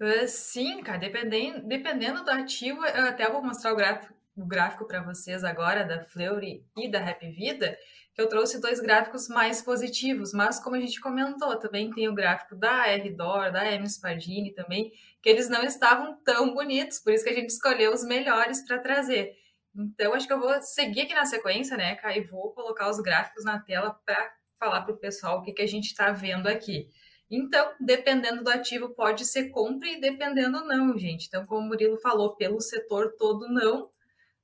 Uh, 0.02 0.28
sim, 0.28 0.82
cara, 0.82 0.98
dependendo, 0.98 1.68
dependendo 1.68 2.24
do 2.24 2.32
ativo, 2.32 2.86
eu 2.86 3.06
até 3.06 3.30
vou 3.30 3.44
mostrar 3.44 3.74
o 3.74 3.76
gráfico, 3.76 4.14
o 4.42 4.46
gráfico 4.46 4.86
para 4.86 5.02
vocês 5.02 5.44
agora 5.44 5.84
da 5.84 6.04
Fleury 6.04 6.66
e 6.78 6.90
da 6.90 7.00
Happy 7.00 7.30
Vida, 7.32 7.78
que 8.14 8.22
eu 8.22 8.28
trouxe 8.28 8.60
dois 8.60 8.80
gráficos 8.80 9.28
mais 9.28 9.62
positivos, 9.62 10.34
mas 10.34 10.60
como 10.60 10.76
a 10.76 10.80
gente 10.80 11.00
comentou, 11.00 11.58
também 11.58 11.92
tem 11.92 12.08
o 12.08 12.14
gráfico 12.14 12.56
da 12.56 12.88
R-Dor, 12.88 13.52
da 13.52 13.72
M 13.72 13.86
Spardini 13.86 14.54
também, 14.54 14.92
que 15.22 15.30
eles 15.30 15.50
não 15.50 15.64
estavam 15.64 16.18
tão 16.24 16.54
bonitos, 16.54 17.00
por 17.00 17.14
isso 17.14 17.24
que 17.24 17.30
a 17.30 17.36
gente 17.36 17.50
escolheu 17.50 17.94
os 17.94 18.04
melhores 18.04 18.66
para 18.66 18.80
trazer. 18.80 19.34
Então, 19.76 20.14
acho 20.14 20.28
que 20.28 20.34
eu 20.34 20.40
vou 20.40 20.62
seguir 20.62 21.02
aqui 21.02 21.14
na 21.14 21.26
sequência, 21.26 21.78
né, 21.78 21.96
Kai, 21.96 22.20
e 22.20 22.28
vou 22.28 22.52
colocar 22.54 22.90
os 22.90 23.00
gráficos 23.00 23.44
na 23.46 23.60
tela 23.60 23.98
para 24.06 24.34
falar 24.60 24.82
para 24.82 24.94
o 24.94 24.98
pessoal 24.98 25.40
o 25.40 25.42
que, 25.42 25.54
que 25.54 25.62
a 25.62 25.68
gente 25.68 25.86
está 25.86 26.12
vendo 26.12 26.48
aqui. 26.48 26.90
Então, 27.32 27.72
dependendo 27.80 28.44
do 28.44 28.50
ativo, 28.50 28.90
pode 28.90 29.24
ser 29.24 29.50
compra 29.50 29.88
e 29.88 30.02
dependendo 30.02 30.66
não, 30.66 30.98
gente. 30.98 31.28
Então, 31.28 31.46
como 31.46 31.62
o 31.62 31.68
Murilo 31.68 31.98
falou, 31.98 32.36
pelo 32.36 32.60
setor 32.60 33.14
todo 33.18 33.48
não, 33.48 33.88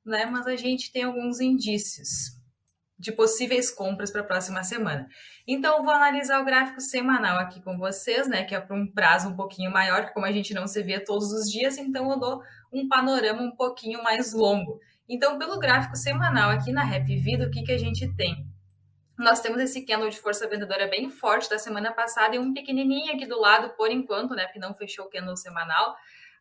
né? 0.06 0.26
Mas 0.26 0.48
a 0.48 0.56
gente 0.56 0.92
tem 0.92 1.04
alguns 1.04 1.40
indícios 1.40 2.36
de 2.98 3.12
possíveis 3.12 3.70
compras 3.70 4.10
para 4.10 4.22
a 4.22 4.26
próxima 4.26 4.64
semana. 4.64 5.08
Então, 5.46 5.84
vou 5.84 5.94
analisar 5.94 6.42
o 6.42 6.46
gráfico 6.46 6.80
semanal 6.80 7.38
aqui 7.38 7.62
com 7.62 7.78
vocês, 7.78 8.28
né? 8.28 8.44
Que 8.44 8.56
é 8.56 8.62
para 8.62 8.76
um 8.76 8.88
prazo 8.88 9.30
um 9.30 9.36
pouquinho 9.36 9.72
maior, 9.72 10.06
que 10.06 10.14
como 10.14 10.26
a 10.26 10.32
gente 10.32 10.54
não 10.54 10.66
se 10.68 10.82
vê 10.82 11.00
todos 11.00 11.32
os 11.32 11.52
dias, 11.52 11.78
então 11.78 12.10
eu 12.12 12.20
dou 12.20 12.42
um 12.72 12.88
panorama 12.88 13.42
um 13.42 13.56
pouquinho 13.56 14.02
mais 14.02 14.34
longo. 14.34 14.80
Então, 15.10 15.38
pelo 15.38 15.60
gráfico 15.60 15.96
semanal 15.96 16.50
aqui 16.50 16.72
na 16.72 16.84
Rap 16.84 17.06
Vida, 17.18 17.46
o 17.46 17.52
que, 17.52 17.64
que 17.64 17.72
a 17.72 17.78
gente 17.78 18.08
tem? 18.16 18.48
nós 19.18 19.40
temos 19.40 19.62
esse 19.62 19.86
candle 19.86 20.10
de 20.10 20.20
força 20.20 20.48
vendedora 20.48 20.88
bem 20.88 21.10
forte 21.10 21.50
da 21.50 21.58
semana 21.58 21.92
passada 21.94 22.36
e 22.36 22.40
um 22.40 22.54
pequenininho 22.54 23.14
aqui 23.14 23.26
do 23.26 23.40
lado, 23.40 23.70
por 23.78 23.90
enquanto, 23.90 24.36
né? 24.36 24.44
Porque 24.46 24.60
não 24.60 24.74
fechou 24.74 25.06
o 25.06 25.10
candle 25.10 25.38
semanal. 25.38 25.96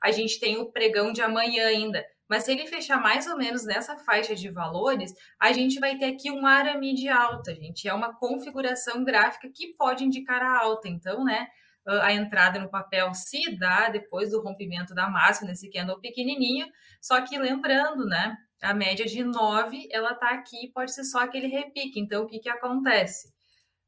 A 0.05 0.11
gente 0.11 0.39
tem 0.39 0.59
o 0.59 0.71
pregão 0.71 1.13
de 1.13 1.23
amanhã 1.23 1.67
ainda. 1.67 2.05
Mas 2.29 2.45
se 2.45 2.53
ele 2.53 2.67
fechar 2.67 3.01
mais 3.01 3.27
ou 3.27 3.39
menos 3.39 3.65
nessa 3.65 3.97
faixa 3.97 4.35
de 4.35 4.51
valores, 4.51 5.15
a 5.41 5.53
gente 5.53 5.81
vai 5.81 5.97
ter 5.97 6.05
aqui 6.05 6.31
um 6.31 6.47
arame 6.47 6.95
de 6.95 7.09
alta, 7.09 7.55
gente. 7.55 7.89
É 7.89 7.95
uma 7.95 8.15
configuração 8.15 9.03
gráfica 9.03 9.49
que 9.53 9.75
pode 9.75 10.05
indicar 10.05 10.43
a 10.43 10.59
alta. 10.59 10.89
Então, 10.89 11.25
né, 11.25 11.49
a 11.87 12.13
entrada 12.13 12.59
no 12.59 12.71
papel 12.71 13.13
se 13.15 13.57
dá 13.59 13.89
depois 13.89 14.31
do 14.31 14.43
rompimento 14.43 14.95
da 14.95 15.09
máxima 15.09 15.49
nesse 15.49 15.71
candle 15.71 16.01
pequenininho. 16.01 16.67
Só 17.01 17.21
que 17.23 17.39
lembrando, 17.39 18.07
né, 18.07 18.37
a 18.63 18.73
média 18.73 19.05
de 19.05 19.25
9, 19.25 19.89
ela 19.91 20.15
tá 20.15 20.31
aqui, 20.31 20.71
pode 20.73 20.95
ser 20.95 21.05
só 21.05 21.21
aquele 21.21 21.47
repique. 21.47 22.01
Então, 22.01 22.25
o 22.25 22.27
que 22.27 22.39
que 22.39 22.49
acontece? 22.49 23.34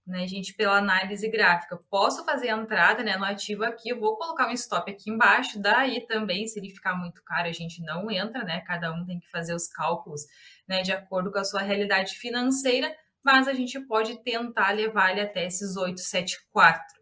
Né, 0.06 0.26
gente, 0.26 0.54
pela 0.54 0.78
análise 0.78 1.28
gráfica. 1.28 1.76
Posso 1.90 2.25
fazer 2.25 2.50
a 2.50 2.56
entrada 2.56 3.02
né, 3.02 3.16
no 3.16 3.25
ativo 3.25 3.64
aqui, 3.64 3.88
eu 3.88 3.98
vou 3.98 4.16
colocar 4.16 4.48
um 4.48 4.52
stop 4.52 4.90
aqui 4.90 5.10
embaixo, 5.10 5.60
daí 5.60 6.06
também, 6.06 6.46
se 6.46 6.58
ele 6.60 6.70
ficar 6.70 6.94
muito 6.94 7.22
caro, 7.25 7.48
a 7.48 7.52
gente 7.52 7.82
não 7.82 8.10
entra, 8.10 8.44
né? 8.44 8.60
Cada 8.60 8.92
um 8.92 9.04
tem 9.04 9.18
que 9.18 9.30
fazer 9.30 9.54
os 9.54 9.66
cálculos 9.66 10.22
né, 10.68 10.82
de 10.82 10.92
acordo 10.92 11.32
com 11.32 11.38
a 11.38 11.44
sua 11.44 11.62
realidade 11.62 12.14
financeira, 12.14 12.94
mas 13.25 13.48
a 13.48 13.52
gente 13.52 13.80
pode 13.80 14.22
tentar 14.22 14.70
levar 14.70 15.10
ele 15.10 15.22
até 15.22 15.46
esses 15.46 15.76
874 15.76 16.96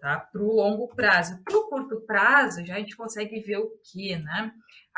tá? 0.00 0.18
Para 0.32 0.42
o 0.42 0.56
longo 0.56 0.88
prazo. 0.88 1.40
Para 1.44 1.56
o 1.56 1.68
curto 1.68 2.00
prazo, 2.00 2.64
já 2.64 2.74
a 2.74 2.78
gente 2.78 2.96
consegue 2.96 3.40
ver 3.40 3.58
o 3.58 3.70
que, 3.84 4.16
né? 4.16 4.50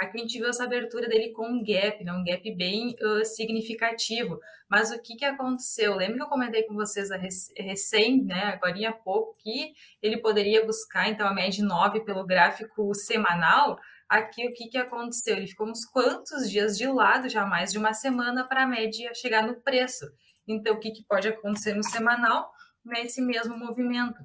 Aqui 0.03 0.19
a 0.19 0.21
gente 0.21 0.37
viu 0.37 0.49
essa 0.49 0.65
abertura 0.65 1.09
dele 1.09 1.31
com 1.31 1.47
um 1.47 1.63
gap, 1.63 2.03
né? 2.03 2.13
um 2.13 2.25
gap 2.25 2.57
bem 2.57 2.97
uh, 3.01 3.25
significativo. 3.25 4.41
Mas 4.69 4.91
o 4.91 5.01
que, 5.01 5.15
que 5.15 5.25
aconteceu? 5.25 5.95
Lembra 5.95 6.17
que 6.17 6.23
eu 6.25 6.29
comentei 6.29 6.65
com 6.65 6.75
vocês 6.75 7.09
recém, 7.57 8.25
né, 8.25 8.47
agora 8.47 8.89
há 8.89 8.93
pouco, 8.93 9.37
que 9.39 9.73
ele 10.03 10.17
poderia 10.17 10.67
buscar, 10.67 11.09
então, 11.09 11.25
a 11.25 11.33
média 11.33 11.65
9 11.65 12.01
pelo 12.01 12.27
gráfico 12.27 12.93
semanal? 12.95 13.79
Aqui, 14.09 14.45
o 14.49 14.53
que, 14.53 14.67
que 14.71 14.77
aconteceu? 14.77 15.37
Ele 15.37 15.47
ficou 15.47 15.69
uns 15.69 15.85
quantos 15.85 16.51
dias 16.51 16.77
de 16.77 16.89
lado, 16.89 17.29
já 17.29 17.47
mais 17.47 17.71
de 17.71 17.79
uma 17.79 17.95
semana, 17.95 18.43
para 18.43 18.65
a 18.65 18.67
média 18.67 19.15
chegar 19.15 19.47
no 19.47 19.55
preço. 19.61 20.05
Então, 20.49 20.75
o 20.75 20.81
que, 20.81 20.91
que 20.91 21.05
pode 21.05 21.29
acontecer 21.29 21.75
no 21.75 21.85
semanal? 21.85 22.51
Nesse 22.85 23.23
mesmo 23.23 23.57
movimento 23.57 24.21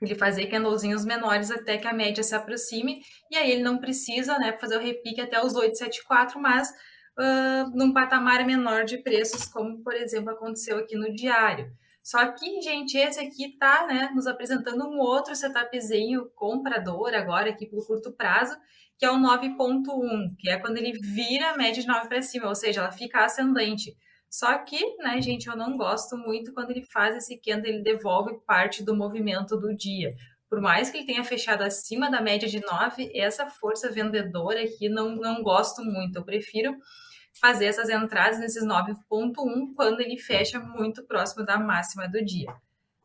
ele 0.00 0.14
fazer 0.14 0.46
candlezinhos 0.46 1.04
menores 1.04 1.50
até 1.50 1.78
que 1.78 1.86
a 1.86 1.92
média 1.92 2.22
se 2.22 2.34
aproxime, 2.34 3.00
e 3.30 3.36
aí 3.36 3.50
ele 3.50 3.62
não 3.62 3.78
precisa 3.78 4.38
né, 4.38 4.56
fazer 4.58 4.76
o 4.76 4.80
repique 4.80 5.20
até 5.20 5.42
os 5.42 5.54
874, 5.54 6.40
mas 6.40 6.70
uh, 6.70 7.70
num 7.74 7.92
patamar 7.92 8.44
menor 8.44 8.84
de 8.84 8.98
preços, 8.98 9.46
como 9.46 9.82
por 9.82 9.94
exemplo 9.94 10.30
aconteceu 10.30 10.78
aqui 10.78 10.96
no 10.96 11.14
diário. 11.14 11.70
Só 12.02 12.24
que, 12.32 12.60
gente, 12.60 12.96
esse 12.96 13.18
aqui 13.18 13.58
tá 13.58 13.84
né, 13.84 14.10
nos 14.14 14.28
apresentando 14.28 14.86
um 14.86 15.00
outro 15.00 15.34
setupzinho 15.34 16.30
comprador 16.36 17.12
agora 17.14 17.50
aqui 17.50 17.66
pelo 17.66 17.84
curto 17.84 18.12
prazo, 18.12 18.56
que 18.96 19.04
é 19.04 19.10
o 19.10 19.16
9.1, 19.16 20.36
que 20.38 20.48
é 20.48 20.56
quando 20.56 20.76
ele 20.76 20.92
vira 20.92 21.50
a 21.50 21.56
média 21.56 21.82
de 21.82 21.88
9 21.88 22.08
para 22.08 22.22
cima, 22.22 22.46
ou 22.46 22.54
seja, 22.54 22.80
ela 22.80 22.92
fica 22.92 23.24
ascendente. 23.24 23.96
Só 24.30 24.58
que, 24.58 24.96
né, 24.98 25.20
gente, 25.20 25.46
eu 25.46 25.56
não 25.56 25.76
gosto 25.76 26.16
muito 26.16 26.52
quando 26.52 26.70
ele 26.70 26.84
faz 26.84 27.16
esse 27.16 27.38
candle, 27.40 27.68
ele 27.68 27.82
devolve 27.82 28.38
parte 28.46 28.82
do 28.84 28.94
movimento 28.94 29.56
do 29.56 29.74
dia. 29.74 30.14
Por 30.48 30.60
mais 30.60 30.90
que 30.90 30.98
ele 30.98 31.06
tenha 31.06 31.24
fechado 31.24 31.62
acima 31.62 32.10
da 32.10 32.20
média 32.20 32.48
de 32.48 32.60
9, 32.60 33.10
essa 33.14 33.46
força 33.46 33.90
vendedora 33.90 34.62
aqui 34.62 34.88
não, 34.88 35.16
não 35.16 35.42
gosto 35.42 35.82
muito. 35.82 36.16
Eu 36.16 36.24
prefiro 36.24 36.76
fazer 37.40 37.66
essas 37.66 37.88
entradas 37.88 38.38
nesses 38.38 38.64
9.1 38.64 39.74
quando 39.74 40.00
ele 40.00 40.18
fecha 40.18 40.60
muito 40.60 41.04
próximo 41.06 41.44
da 41.44 41.58
máxima 41.58 42.08
do 42.08 42.24
dia. 42.24 42.54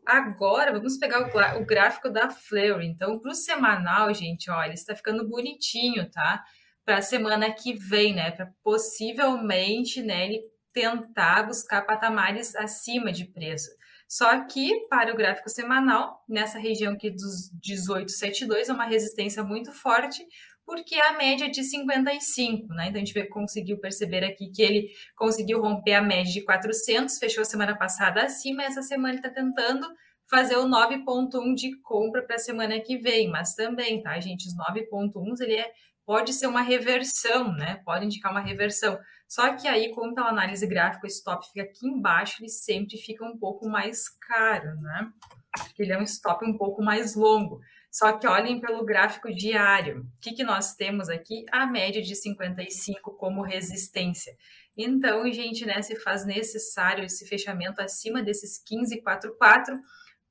Agora, 0.06 0.72
vamos 0.72 0.98
pegar 0.98 1.22
o, 1.22 1.62
o 1.62 1.66
gráfico 1.66 2.10
da 2.10 2.30
Fleury. 2.30 2.88
Então, 2.88 3.20
para 3.20 3.32
o 3.32 3.36
semanal, 3.36 4.14
gente, 4.14 4.50
olha, 4.50 4.68
ele 4.68 4.74
está 4.74 4.96
ficando 4.96 5.28
bonitinho, 5.28 6.10
tá? 6.10 6.44
Para 6.84 6.98
a 6.98 7.02
semana 7.02 7.52
que 7.52 7.74
vem, 7.74 8.14
né? 8.14 8.32
Para 8.32 8.52
possivelmente, 8.64 10.02
né, 10.02 10.26
ele 10.26 10.51
tentar 10.74 11.44
buscar 11.44 11.82
patamares 11.82 12.56
acima 12.56 13.12
de 13.12 13.26
preço. 13.26 13.70
Só 14.08 14.46
que 14.46 14.88
para 14.90 15.14
o 15.14 15.16
gráfico 15.16 15.50
semanal, 15.50 16.22
nessa 16.28 16.60
região 16.60 16.94
aqui 16.94 17.10
dos 17.10 17.50
18,72 17.66 18.68
é 18.68 18.74
uma 18.74 18.86
resistência 18.86 19.42
muito 19.42 19.72
forte, 19.72 20.22
porque 20.66 20.96
é 20.96 21.08
a 21.08 21.18
média 21.18 21.50
de 21.50 21.64
55, 21.64 22.74
né? 22.74 22.88
Então 22.88 23.02
a 23.02 23.06
gente 23.06 23.28
conseguiu 23.30 23.78
perceber 23.80 24.24
aqui 24.26 24.52
que 24.52 24.62
ele 24.62 24.90
conseguiu 25.16 25.62
romper 25.62 25.94
a 25.94 26.02
média 26.02 26.32
de 26.32 26.44
400, 26.44 27.18
fechou 27.18 27.46
semana 27.46 27.78
passada 27.78 28.24
acima, 28.24 28.64
essa 28.64 28.82
semana 28.82 29.14
ele 29.14 29.20
está 29.20 29.30
tentando 29.30 29.88
fazer 30.30 30.56
o 30.56 30.66
9.1 30.66 31.54
de 31.56 31.78
compra 31.82 32.24
para 32.24 32.38
a 32.38 32.40
semana 32.40 32.80
que 32.80 32.98
vem, 32.98 33.30
mas 33.30 33.54
também, 33.54 34.02
tá, 34.02 34.18
gente, 34.20 34.48
os 34.48 34.56
9.1 34.56 35.42
ele 35.42 35.56
é 35.56 35.72
pode 36.06 36.34
ser 36.34 36.48
uma 36.48 36.62
reversão, 36.62 37.52
né? 37.54 37.82
Pode 37.86 38.06
indicar 38.06 38.32
uma 38.32 38.42
reversão. 38.42 39.00
Só 39.28 39.56
que 39.56 39.68
aí, 39.68 39.94
como 39.94 40.14
pela 40.14 40.30
análise 40.30 40.68
gráfica, 40.68 41.06
o 41.06 41.08
stop 41.08 41.48
fica 41.48 41.64
aqui 41.64 41.88
embaixo, 41.88 42.42
ele 42.42 42.50
sempre 42.50 42.98
fica 42.98 43.24
um 43.26 43.38
pouco 43.38 43.70
mais 43.70 44.10
caro, 44.10 44.76
né? 44.82 45.10
Porque 45.58 45.84
ele 45.84 45.94
é 45.94 45.98
um 45.98 46.04
stop 46.04 46.46
um 46.46 46.58
pouco 46.58 46.84
mais 46.84 47.16
longo. 47.16 47.62
Só 47.92 48.14
que 48.14 48.26
olhem 48.26 48.62
pelo 48.62 48.86
gráfico 48.86 49.34
diário. 49.34 50.02
O 50.02 50.22
que, 50.22 50.34
que 50.34 50.44
nós 50.44 50.76
temos 50.76 51.10
aqui? 51.10 51.46
A 51.52 51.66
média 51.66 52.02
de 52.02 52.16
55 52.16 53.12
como 53.18 53.42
resistência. 53.42 54.34
Então, 54.78 55.30
gente, 55.32 55.66
né, 55.66 55.82
se 55.82 55.98
faz 55.98 56.26
necessário 56.26 57.04
esse 57.04 57.28
fechamento 57.28 57.82
acima 57.82 58.24
desses 58.24 58.64
15,44 58.64 59.78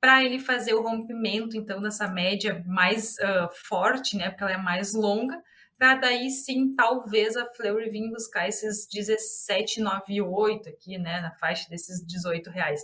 para 0.00 0.24
ele 0.24 0.38
fazer 0.38 0.72
o 0.72 0.82
rompimento, 0.82 1.56
então, 1.56 1.80
dessa 1.80 2.08
média 2.08 2.64
mais 2.66 3.16
uh, 3.18 3.48
forte, 3.68 4.16
né, 4.16 4.30
porque 4.30 4.42
ela 4.42 4.54
é 4.54 4.56
mais 4.56 4.94
longa, 4.94 5.38
para 5.80 5.94
daí 5.94 6.28
sim, 6.28 6.75
talvez 6.76 7.38
a 7.38 7.46
Fleury 7.54 7.88
vir 7.88 8.10
buscar 8.10 8.46
esses 8.46 8.87
17,98 8.87 10.68
aqui, 10.68 10.99
né, 10.99 11.22
na 11.22 11.30
faixa 11.37 11.70
desses 11.70 12.06
18 12.06 12.50
reais. 12.50 12.82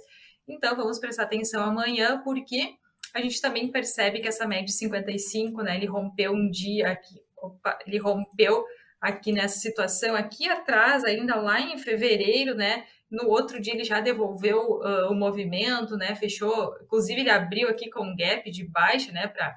Então, 0.48 0.74
vamos 0.74 0.98
prestar 0.98 1.24
atenção 1.24 1.62
amanhã, 1.62 2.22
porque 2.24 2.74
a 3.12 3.20
gente 3.20 3.38
também 3.42 3.70
percebe 3.70 4.20
que 4.20 4.26
essa 4.26 4.46
média 4.46 4.64
de 4.64 4.72
55, 4.72 5.62
né, 5.62 5.76
ele 5.76 5.84
rompeu 5.84 6.32
um 6.32 6.48
dia 6.50 6.92
aqui, 6.92 7.20
opa, 7.36 7.78
ele 7.86 7.98
rompeu 7.98 8.64
aqui 8.98 9.30
nessa 9.30 9.58
situação, 9.58 10.16
aqui 10.16 10.48
atrás, 10.48 11.04
ainda 11.04 11.36
lá 11.36 11.60
em 11.60 11.76
fevereiro, 11.76 12.54
né, 12.54 12.86
no 13.10 13.28
outro 13.28 13.60
dia 13.60 13.74
ele 13.74 13.84
já 13.84 14.00
devolveu 14.00 14.58
uh, 14.58 15.10
o 15.10 15.14
movimento, 15.14 15.98
né, 15.98 16.14
fechou, 16.14 16.74
inclusive 16.82 17.20
ele 17.20 17.30
abriu 17.30 17.68
aqui 17.68 17.90
com 17.90 18.04
um 18.06 18.16
gap 18.16 18.50
de 18.50 18.66
baixa, 18.66 19.12
né, 19.12 19.28
para 19.28 19.54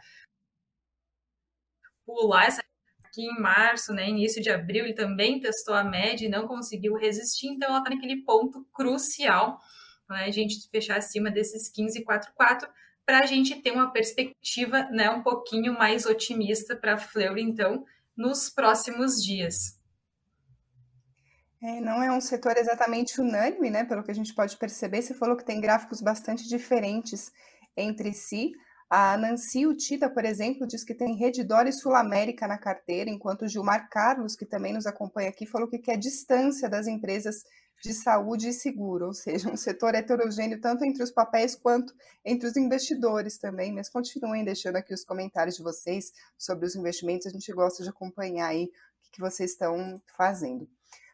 pular 2.06 2.46
essa 2.46 2.69
que 3.20 3.26
em 3.26 3.40
março, 3.40 3.94
né, 3.94 4.08
início 4.08 4.42
de 4.42 4.50
abril, 4.50 4.86
ele 4.86 4.94
também 4.94 5.42
testou 5.42 5.76
a 5.76 5.84
média 5.84 6.26
e 6.26 6.30
não 6.30 6.48
conseguiu 6.48 6.96
resistir, 6.96 7.48
então 7.48 7.68
ela 7.68 7.80
está 7.80 7.90
naquele 7.90 8.24
ponto 8.24 8.66
crucial, 8.74 9.60
né, 10.10 10.24
a 10.24 10.32
gente 10.32 10.70
fechar 10.70 10.98
acima 10.98 11.30
desses 11.30 11.70
15,44 11.70 12.70
para 13.06 13.20
a 13.20 13.26
gente 13.26 13.62
ter 13.62 13.72
uma 13.72 13.92
perspectiva 13.92 14.84
né, 14.92 15.10
um 15.10 15.22
pouquinho 15.22 15.74
mais 15.74 16.06
otimista 16.06 16.78
para 16.78 16.94
a 16.94 16.98
Fleury, 16.98 17.42
então, 17.42 17.84
nos 18.16 18.50
próximos 18.50 19.22
dias. 19.22 19.78
É, 21.62 21.82
não 21.82 22.02
é 22.02 22.10
um 22.10 22.22
setor 22.22 22.56
exatamente 22.56 23.20
unânime, 23.20 23.70
né? 23.70 23.84
Pelo 23.84 24.02
que 24.02 24.12
a 24.12 24.16
gente 24.16 24.34
pode 24.34 24.56
perceber, 24.56 25.02
você 25.02 25.14
falou 25.14 25.36
que 25.36 25.44
tem 25.44 25.60
gráficos 25.60 26.00
bastante 26.00 26.48
diferentes 26.48 27.34
entre 27.76 28.14
si. 28.14 28.54
A 28.90 29.16
Nancy 29.18 29.68
Utida, 29.68 30.10
por 30.10 30.26
exemplo, 30.26 30.66
diz 30.66 30.84
que 30.84 30.96
tem 30.96 31.16
Redditor 31.16 31.68
e 31.68 31.72
Sul 31.72 31.94
América 31.94 32.48
na 32.48 32.58
carteira, 32.58 33.08
enquanto 33.08 33.48
Gilmar 33.48 33.88
Carlos, 33.88 34.36
que 34.36 34.48
também 34.48 34.74
nos 34.74 34.88
acompanha 34.88 35.30
aqui, 35.30 35.46
falou 35.46 35.68
que 35.68 35.78
quer 35.78 35.96
distância 35.96 36.68
das 36.68 36.88
empresas 36.88 37.44
de 37.84 37.94
saúde 37.94 38.50
e 38.50 38.54
seguro, 38.54 39.06
ou 39.06 39.14
seja, 39.14 39.48
um 39.48 39.56
setor 39.56 39.94
heterogêneo 39.94 40.60
tanto 40.60 40.84
entre 40.84 41.04
os 41.04 41.12
papéis 41.12 41.56
quanto 41.56 41.94
entre 42.26 42.48
os 42.48 42.58
investidores 42.58 43.38
também, 43.38 43.72
mas 43.72 43.90
continuem 43.90 44.44
deixando 44.44 44.78
aqui 44.78 44.94
os 44.94 45.06
comentários 45.06 45.56
de 45.56 45.64
vocês 45.64 46.12
sobre 46.36 46.66
os 46.66 46.76
investimentos, 46.76 47.28
a 47.28 47.30
gente 47.30 47.54
gosta 47.54 47.84
de 47.84 47.90
acompanhar 47.90 48.48
aí 48.48 48.66
o 48.66 49.12
que 49.12 49.22
vocês 49.22 49.52
estão 49.52 50.02
fazendo. 50.18 50.68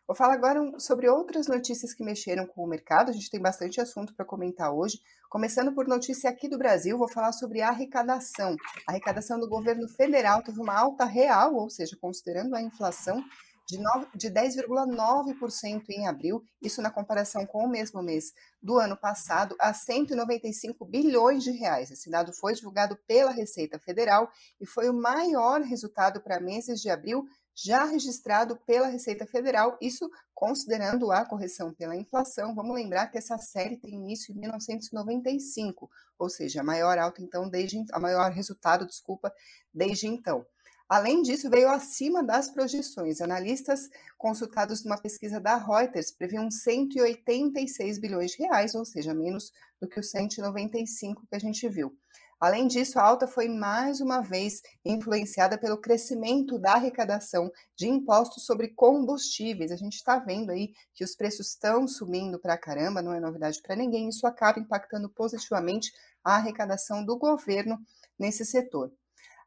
Vou 0.08 0.16
falar 0.16 0.36
agora 0.36 0.80
sobre 0.80 1.10
outras 1.10 1.48
notícias 1.48 1.92
que 1.92 2.04
mexeram 2.04 2.46
com 2.46 2.64
o 2.64 2.68
mercado. 2.68 3.10
A 3.10 3.12
gente 3.12 3.30
tem 3.30 3.42
bastante 3.42 3.82
assunto 3.82 4.14
para 4.14 4.24
comentar 4.24 4.72
hoje. 4.72 5.00
Começando 5.32 5.74
por 5.74 5.88
notícia 5.88 6.30
aqui 6.30 6.48
do 6.48 6.60
Brasil, 6.60 6.96
vou 6.96 7.10
falar 7.10 7.32
sobre 7.32 7.62
a 7.62 7.70
arrecadação. 7.70 8.56
A 8.88 8.92
arrecadação 8.92 9.40
do 9.40 9.50
governo 9.50 9.88
federal 9.88 10.44
teve 10.44 10.62
uma 10.62 10.78
alta 10.78 11.06
real, 11.06 11.56
ou 11.56 11.72
seja, 11.72 11.98
considerando 12.00 12.56
a 12.56 12.62
inflação, 12.62 13.24
de, 13.68 13.80
de 14.16 14.30
10,9% 14.30 15.90
em 15.90 16.08
abril, 16.08 16.44
isso 16.62 16.84
na 16.84 16.92
comparação 16.92 17.46
com 17.46 17.66
o 17.66 17.68
mesmo 17.68 18.02
mês 18.02 18.32
do 18.62 18.78
ano 18.78 18.96
passado, 18.96 19.56
a 19.60 19.74
195 19.74 20.86
bilhões 20.86 21.44
de 21.44 21.50
reais. 21.50 21.90
Esse 21.90 22.12
dado 22.12 22.32
foi 22.32 22.54
divulgado 22.54 22.96
pela 23.08 23.32
Receita 23.32 23.80
Federal 23.80 24.30
e 24.62 24.68
foi 24.68 24.88
o 24.88 24.94
maior 24.94 25.62
resultado 25.62 26.22
para 26.22 26.40
meses 26.40 26.80
de 26.80 26.92
abril 26.92 27.26
já 27.56 27.86
registrado 27.86 28.58
pela 28.58 28.88
Receita 28.88 29.26
Federal, 29.26 29.78
isso 29.82 30.12
considerando 30.34 31.12
a 31.12 31.26
correção 31.26 31.74
pela 31.74 31.96
inflação. 31.96 32.54
Vamos 32.54 32.76
lembrar 32.76 33.08
que 33.08 33.18
essa 33.18 33.38
série 33.38 33.78
tem 33.78 33.96
início 33.96 34.34
em 34.34 34.40
1995, 34.40 35.90
ou 36.20 36.30
seja, 36.30 36.60
a 36.60 36.64
maior 36.64 36.98
alta 36.98 37.22
então 37.22 37.50
desde 37.50 37.86
a 37.94 38.00
maior 38.00 38.30
resultado, 38.32 38.86
desculpa, 38.86 39.34
desde 39.74 40.08
então. 40.08 40.46
Além 40.88 41.24
disso, 41.24 41.50
veio 41.50 41.68
acima 41.70 42.24
das 42.24 42.48
projeções. 42.48 43.20
Analistas 43.20 43.90
consultados 44.18 44.84
numa 44.84 44.98
pesquisa 44.98 45.40
da 45.40 45.56
Reuters 45.56 46.12
previam 46.12 46.52
186 46.52 47.98
bilhões 47.98 48.32
de 48.32 48.44
reais, 48.44 48.76
ou 48.76 48.86
seja, 48.86 49.14
menos 49.14 49.52
do 49.82 49.88
que 49.88 50.00
os 50.00 50.12
195 50.12 51.26
que 51.28 51.36
a 51.36 51.40
gente 51.40 51.68
viu. 51.68 51.98
Além 52.39 52.68
disso, 52.68 53.00
a 53.00 53.04
alta 53.04 53.27
foi 53.27 53.48
mais 53.48 54.01
uma 54.01 54.22
vez 54.22 54.62
influenciada 54.84 55.58
pelo 55.58 55.80
crescimento 55.80 56.60
da 56.60 56.74
arrecadação 56.74 57.50
de 57.77 57.88
impostos 57.88 58.46
sobre 58.46 58.70
combustíveis. 58.70 59.72
A 59.72 59.77
gente 59.77 59.96
está 59.96 60.20
vendo 60.20 60.51
aí 60.51 60.74
que 60.94 61.04
os 61.04 61.15
preços 61.15 61.50
estão 61.50 61.88
subindo 61.88 62.38
para 62.38 62.58
caramba, 62.58 63.01
não 63.01 63.13
é 63.13 63.20
novidade 63.20 63.62
para 63.62 63.75
ninguém. 63.75 64.10
Isso 64.10 64.27
acaba 64.27 64.60
impactando 64.60 65.10
positivamente 65.10 65.92
a 66.24 66.36
arrecadação 66.36 67.06
do 67.06 67.18
governo 67.18 67.80
nesse 68.20 68.46
setor. 68.46 68.92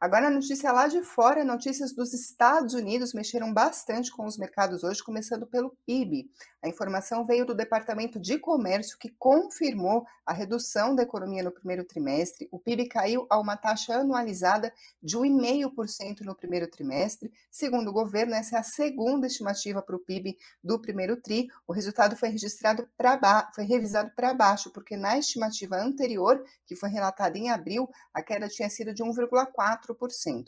Agora, 0.00 0.28
a 0.28 0.30
notícia 0.30 0.70
lá 0.70 0.86
de 0.86 1.02
fora, 1.02 1.44
notícias 1.44 1.92
dos 1.92 2.14
Estados 2.14 2.72
Unidos 2.72 3.12
mexeram 3.12 3.52
bastante 3.52 4.12
com 4.12 4.26
os 4.26 4.38
mercados 4.38 4.84
hoje, 4.84 5.02
começando 5.02 5.44
pelo 5.44 5.76
PIB. 5.84 6.30
A 6.62 6.68
informação 6.68 7.26
veio 7.26 7.44
do 7.44 7.52
Departamento 7.52 8.20
de 8.20 8.38
Comércio, 8.38 8.96
que 8.96 9.08
confirmou 9.18 10.06
a 10.24 10.32
redução 10.32 10.94
da 10.94 11.02
economia 11.02 11.42
no 11.42 11.50
primeiro 11.50 11.84
trimestre. 11.84 12.48
O 12.52 12.60
PIB 12.60 12.86
caiu 12.86 13.26
a 13.28 13.40
uma 13.40 13.56
taxa 13.56 13.96
anualizada 13.96 14.72
de 15.02 15.16
1,5% 15.16 16.20
no 16.20 16.34
primeiro 16.34 16.70
trimestre. 16.70 17.32
Segundo 17.50 17.88
o 17.88 17.92
governo, 17.92 18.34
essa 18.34 18.54
é 18.54 18.58
a 18.60 18.62
segunda 18.62 19.26
estimativa 19.26 19.82
para 19.82 19.96
o 19.96 20.00
PIB 20.00 20.36
do 20.62 20.80
primeiro 20.80 21.16
TRI. 21.20 21.48
O 21.66 21.72
resultado 21.72 22.14
foi 22.14 22.28
registrado 22.28 22.88
para 22.96 23.50
foi 23.52 23.64
revisado 23.64 24.12
para 24.14 24.32
baixo, 24.32 24.70
porque 24.70 24.96
na 24.96 25.18
estimativa 25.18 25.76
anterior, 25.76 26.44
que 26.66 26.76
foi 26.76 26.88
relatada 26.88 27.36
em 27.36 27.50
abril, 27.50 27.88
a 28.14 28.22
queda 28.22 28.48
tinha 28.48 28.70
sido 28.70 28.94
de 28.94 29.02
1,4%. 29.02 29.87
4%. 29.94 30.46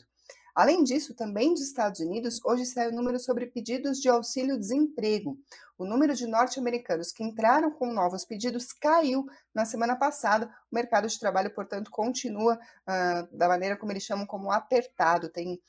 Além 0.53 0.83
disso, 0.83 1.13
também 1.13 1.53
dos 1.53 1.63
Estados 1.63 2.01
Unidos, 2.01 2.43
hoje 2.43 2.65
saiu 2.65 2.91
o 2.91 2.95
número 2.95 3.17
sobre 3.19 3.45
pedidos 3.45 4.01
de 4.01 4.09
auxílio-desemprego. 4.09 5.37
O 5.77 5.85
número 5.85 6.13
de 6.13 6.27
norte-americanos 6.27 7.11
que 7.11 7.23
entraram 7.23 7.71
com 7.71 7.93
novos 7.93 8.25
pedidos 8.25 8.73
caiu 8.73 9.25
na 9.53 9.65
semana 9.65 9.95
passada. 9.95 10.53
O 10.69 10.75
mercado 10.75 11.07
de 11.07 11.17
trabalho, 11.17 11.53
portanto, 11.53 11.89
continua 11.89 12.55
uh, 12.55 13.37
da 13.37 13.47
maneira 13.47 13.77
como 13.77 13.91
eles 13.91 14.03
chamam 14.03 14.25
como 14.25 14.51
apertado. 14.51 15.29
Tem 15.29 15.59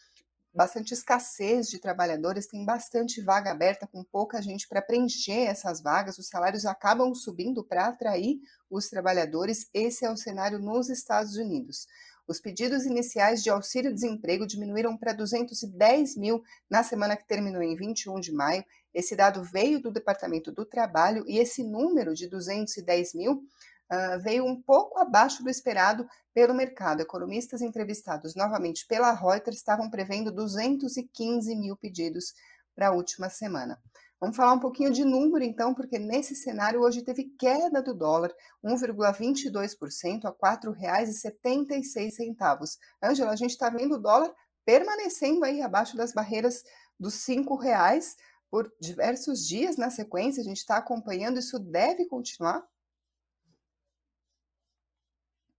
bastante 0.52 0.92
escassez 0.92 1.68
de 1.70 1.78
trabalhadores, 1.78 2.46
tem 2.46 2.64
bastante 2.64 3.22
vaga 3.22 3.52
aberta, 3.52 3.86
com 3.86 4.04
pouca 4.04 4.42
gente 4.42 4.68
para 4.68 4.82
preencher 4.82 5.46
essas 5.46 5.80
vagas. 5.80 6.18
Os 6.18 6.28
salários 6.28 6.66
acabam 6.66 7.14
subindo 7.14 7.64
para 7.64 7.86
atrair 7.86 8.40
os 8.68 8.88
trabalhadores. 8.88 9.68
Esse 9.72 10.04
é 10.04 10.10
o 10.10 10.16
cenário 10.16 10.58
nos 10.58 10.90
Estados 10.90 11.36
Unidos. 11.36 11.86
Os 12.32 12.40
pedidos 12.40 12.86
iniciais 12.86 13.42
de 13.42 13.50
auxílio-desemprego 13.50 14.46
diminuíram 14.46 14.96
para 14.96 15.12
210 15.12 16.16
mil 16.16 16.42
na 16.70 16.82
semana 16.82 17.14
que 17.14 17.28
terminou 17.28 17.60
em 17.60 17.76
21 17.76 18.18
de 18.20 18.32
maio. 18.32 18.64
Esse 18.94 19.14
dado 19.14 19.44
veio 19.44 19.82
do 19.82 19.92
Departamento 19.92 20.50
do 20.50 20.64
Trabalho 20.64 21.24
e 21.28 21.36
esse 21.36 21.62
número 21.62 22.14
de 22.14 22.26
210 22.26 23.12
mil 23.12 23.32
uh, 23.32 24.18
veio 24.22 24.46
um 24.46 24.58
pouco 24.58 24.98
abaixo 24.98 25.44
do 25.44 25.50
esperado 25.50 26.08
pelo 26.32 26.54
mercado. 26.54 27.02
Economistas 27.02 27.60
entrevistados 27.60 28.34
novamente 28.34 28.86
pela 28.86 29.12
Reuters 29.12 29.58
estavam 29.58 29.90
prevendo 29.90 30.32
215 30.32 31.54
mil 31.54 31.76
pedidos 31.76 32.32
para 32.74 32.88
a 32.88 32.92
última 32.92 33.28
semana. 33.28 33.78
Vamos 34.22 34.36
falar 34.36 34.52
um 34.52 34.60
pouquinho 34.60 34.92
de 34.92 35.04
número, 35.04 35.42
então, 35.42 35.74
porque 35.74 35.98
nesse 35.98 36.36
cenário 36.36 36.80
hoje 36.80 37.02
teve 37.02 37.24
queda 37.36 37.82
do 37.82 37.92
dólar, 37.92 38.32
1,22% 38.64 40.26
a 40.26 40.28
R$ 40.28 40.36
4,76. 40.40 42.78
Ângela, 43.02 43.32
a 43.32 43.36
gente 43.36 43.50
está 43.50 43.68
vendo 43.68 43.96
o 43.96 43.98
dólar 43.98 44.32
permanecendo 44.64 45.44
aí 45.44 45.60
abaixo 45.60 45.96
das 45.96 46.12
barreiras 46.12 46.62
dos 47.00 47.26
R$ 47.26 47.44
reais 47.60 48.14
por 48.48 48.72
diversos 48.80 49.44
dias 49.44 49.76
na 49.76 49.90
sequência. 49.90 50.40
A 50.40 50.44
gente 50.44 50.58
está 50.58 50.76
acompanhando, 50.76 51.40
isso 51.40 51.58
deve 51.58 52.06
continuar? 52.06 52.64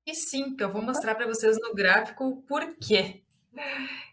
E 0.06 0.16
sim, 0.16 0.56
que 0.56 0.64
eu 0.64 0.72
vou 0.72 0.82
mostrar 0.82 1.16
para 1.16 1.28
vocês 1.28 1.60
no 1.60 1.76
gráfico 1.76 2.42
por 2.48 2.78
quê. 2.78 3.23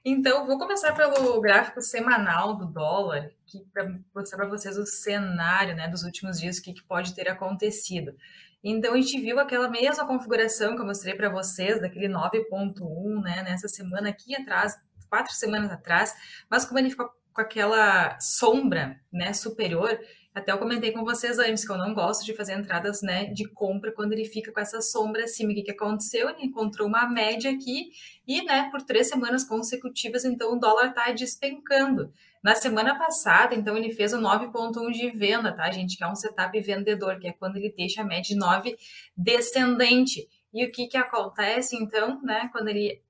Então, 0.05 0.46
vou 0.46 0.59
começar 0.59 0.94
pelo 0.94 1.40
gráfico 1.40 1.81
semanal 1.83 2.57
do 2.57 2.66
dólar, 2.66 3.31
para 3.72 3.88
mostrar 4.14 4.38
para 4.38 4.48
vocês 4.48 4.76
o 4.76 4.87
cenário 4.87 5.74
né, 5.74 5.88
dos 5.88 6.05
últimos 6.05 6.40
dias, 6.40 6.59
o 6.59 6.62
que, 6.62 6.72
que 6.72 6.83
pode 6.83 7.14
ter 7.14 7.29
acontecido. 7.29 8.14
Então, 8.62 8.94
a 8.94 8.96
gente 8.96 9.20
viu 9.20 9.38
aquela 9.38 9.68
mesma 9.68 10.07
configuração 10.07 10.74
que 10.74 10.83
eu 10.83 10.87
mostrei 10.87 11.14
para 11.14 11.29
vocês, 11.29 11.81
daquele 11.81 12.09
9.1, 12.09 13.22
né, 13.22 13.42
nessa 13.42 13.68
semana 13.68 14.11
aqui 14.11 14.35
atrás, 14.35 14.79
quatro 15.09 15.35
semanas 15.35 15.70
atrás, 15.70 16.14
mas 16.48 16.64
como 16.64 16.79
ele 16.79 16.90
ficou 16.90 17.11
com 17.33 17.40
aquela 17.40 18.18
sombra 18.20 19.00
né, 19.12 19.33
superior, 19.33 19.98
até 20.32 20.52
eu 20.52 20.58
comentei 20.58 20.92
com 20.92 21.04
vocês 21.04 21.40
antes 21.40 21.64
que 21.64 21.72
eu 21.72 21.76
não 21.76 21.92
gosto 21.92 22.24
de 22.24 22.34
fazer 22.34 22.54
entradas 22.54 23.02
né, 23.02 23.26
de 23.26 23.48
compra 23.48 23.90
quando 23.90 24.12
ele 24.12 24.24
fica 24.24 24.52
com 24.52 24.60
essa 24.60 24.80
sombra 24.80 25.24
acima. 25.24 25.50
O 25.50 25.54
que, 25.54 25.62
que 25.62 25.70
aconteceu? 25.72 26.28
Ele 26.28 26.46
encontrou 26.46 26.86
uma 26.86 27.08
média 27.08 27.50
aqui 27.50 27.90
e, 28.26 28.42
né, 28.42 28.68
por 28.70 28.80
três 28.82 29.08
semanas 29.08 29.42
consecutivas, 29.42 30.24
então 30.24 30.52
o 30.52 30.60
dólar 30.60 30.90
está 30.90 31.10
despencando. 31.10 32.12
Na 32.42 32.54
semana 32.54 32.96
passada, 32.96 33.54
então, 33.54 33.76
ele 33.76 33.92
fez 33.92 34.14
o 34.14 34.18
9,1 34.18 34.92
de 34.92 35.10
venda, 35.10 35.52
tá, 35.52 35.70
gente? 35.70 35.98
Que 35.98 36.04
é 36.04 36.08
um 36.08 36.14
setup 36.14 36.58
vendedor, 36.60 37.18
que 37.18 37.28
é 37.28 37.32
quando 37.32 37.56
ele 37.56 37.74
deixa 37.76 38.00
a 38.00 38.04
média 38.04 38.22
de 38.22 38.36
9 38.36 38.78
descendente. 39.16 40.26
E 40.54 40.64
o 40.64 40.72
que, 40.72 40.86
que 40.86 40.96
acontece, 40.96 41.76
então, 41.76 42.20
né, 42.22 42.48
quando 42.52 42.68
ele 42.68 43.02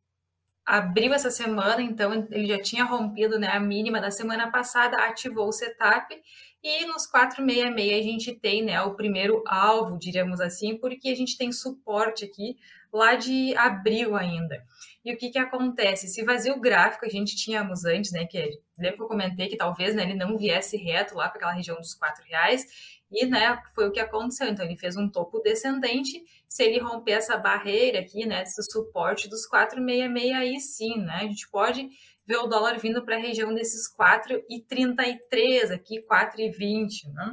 abriu 0.66 1.12
essa 1.12 1.30
semana, 1.30 1.82
então 1.82 2.26
ele 2.30 2.46
já 2.46 2.60
tinha 2.60 2.84
rompido 2.84 3.38
né, 3.38 3.48
a 3.48 3.60
mínima 3.60 4.00
da 4.00 4.10
semana 4.10 4.50
passada, 4.50 4.96
ativou 4.98 5.48
o 5.48 5.52
setup 5.52 6.14
e 6.62 6.84
nos 6.86 7.06
466 7.06 7.98
a 7.98 8.02
gente 8.02 8.34
tem 8.34 8.62
né, 8.62 8.80
o 8.82 8.94
primeiro 8.94 9.42
alvo, 9.46 9.98
diríamos 9.98 10.40
assim, 10.40 10.76
porque 10.76 11.08
a 11.08 11.14
gente 11.14 11.36
tem 11.38 11.50
suporte 11.52 12.24
aqui 12.24 12.56
lá 12.92 13.14
de 13.14 13.54
abril 13.56 14.16
ainda. 14.16 14.62
E 15.04 15.12
o 15.12 15.16
que, 15.16 15.30
que 15.30 15.38
acontece? 15.38 16.08
Se 16.08 16.22
vazio 16.24 16.60
gráfico 16.60 17.06
a 17.06 17.08
gente 17.08 17.36
tínhamos 17.36 17.84
antes, 17.84 18.12
né? 18.12 18.26
Que 18.26 18.60
lembra 18.78 18.96
que 18.96 19.02
eu 19.02 19.08
comentei 19.08 19.48
que 19.48 19.56
talvez 19.56 19.94
né, 19.94 20.02
ele 20.02 20.14
não 20.14 20.36
viesse 20.36 20.76
reto 20.76 21.14
lá 21.14 21.28
para 21.28 21.38
aquela 21.38 21.52
região 21.52 21.76
dos 21.76 21.94
quatro 21.94 22.22
reais, 22.24 22.66
e 23.10 23.26
né, 23.26 23.60
foi 23.74 23.88
o 23.88 23.92
que 23.92 23.98
aconteceu. 23.98 24.48
Então, 24.48 24.64
ele 24.64 24.76
fez 24.76 24.96
um 24.96 25.08
topo 25.08 25.40
descendente. 25.40 26.22
Se 26.48 26.62
ele 26.62 26.78
romper 26.78 27.12
essa 27.12 27.36
barreira 27.36 28.00
aqui, 28.00 28.24
né, 28.26 28.42
esse 28.42 28.62
suporte 28.62 29.28
dos 29.28 29.48
4,66, 29.48 30.34
aí 30.34 30.60
sim, 30.60 30.98
né, 30.98 31.14
a 31.14 31.24
gente 31.24 31.48
pode 31.48 31.88
ver 32.30 32.36
o 32.36 32.46
dólar 32.46 32.78
vindo 32.78 33.04
para 33.04 33.16
a 33.16 33.20
região 33.20 33.52
desses 33.52 33.92
4,33 33.92 35.74
aqui, 35.74 36.00
4,20, 36.00 37.12
né? 37.12 37.32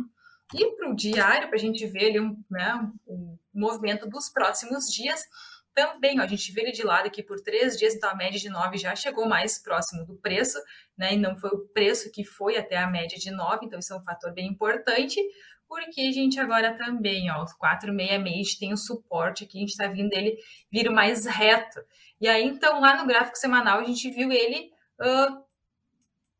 E 0.55 0.75
para 0.75 0.89
o 0.89 0.95
diário, 0.95 1.47
para 1.47 1.57
a 1.57 1.59
gente 1.59 1.85
ver 1.85 2.07
ali 2.07 2.19
um, 2.19 2.35
né, 2.49 2.89
um 3.05 3.37
movimento 3.53 4.09
dos 4.09 4.27
próximos 4.29 4.91
dias, 4.91 5.21
também, 5.75 6.19
ó, 6.19 6.23
a 6.23 6.27
gente 6.27 6.51
vê 6.51 6.61
ele 6.61 6.71
de 6.71 6.81
lado 6.81 7.05
aqui 7.05 7.21
por 7.21 7.39
três 7.39 7.77
dias, 7.77 7.93
então 7.93 8.09
a 8.09 8.15
média 8.15 8.39
de 8.39 8.49
9 8.49 8.77
já 8.79 8.95
chegou 8.95 9.27
mais 9.27 9.61
próximo 9.61 10.03
do 10.03 10.15
preço, 10.15 10.57
né? 10.97 11.13
E 11.13 11.17
não 11.17 11.37
foi 11.37 11.51
o 11.51 11.67
preço 11.67 12.11
que 12.11 12.23
foi 12.23 12.57
até 12.57 12.77
a 12.77 12.89
média 12.89 13.19
de 13.19 13.29
9, 13.29 13.67
então 13.67 13.77
isso 13.77 13.93
é 13.93 13.97
um 13.97 14.03
fator 14.03 14.33
bem 14.33 14.47
importante, 14.47 15.21
porque 15.67 16.01
a 16.01 16.11
gente 16.11 16.39
agora 16.39 16.75
também, 16.75 17.29
ó, 17.29 17.45
466 17.59 18.55
tem 18.57 18.73
o 18.73 18.77
suporte 18.77 19.43
aqui, 19.43 19.57
a 19.57 19.61
gente 19.61 19.69
está 19.69 19.87
vindo 19.87 20.11
ele 20.13 20.35
vir 20.71 20.89
mais 20.89 21.27
reto. 21.27 21.79
E 22.19 22.27
aí, 22.27 22.43
então, 22.43 22.81
lá 22.81 22.97
no 22.97 23.05
gráfico 23.05 23.37
semanal, 23.37 23.79
a 23.79 23.83
gente 23.83 24.09
viu 24.09 24.31
ele 24.31 24.71
uh, 25.01 25.47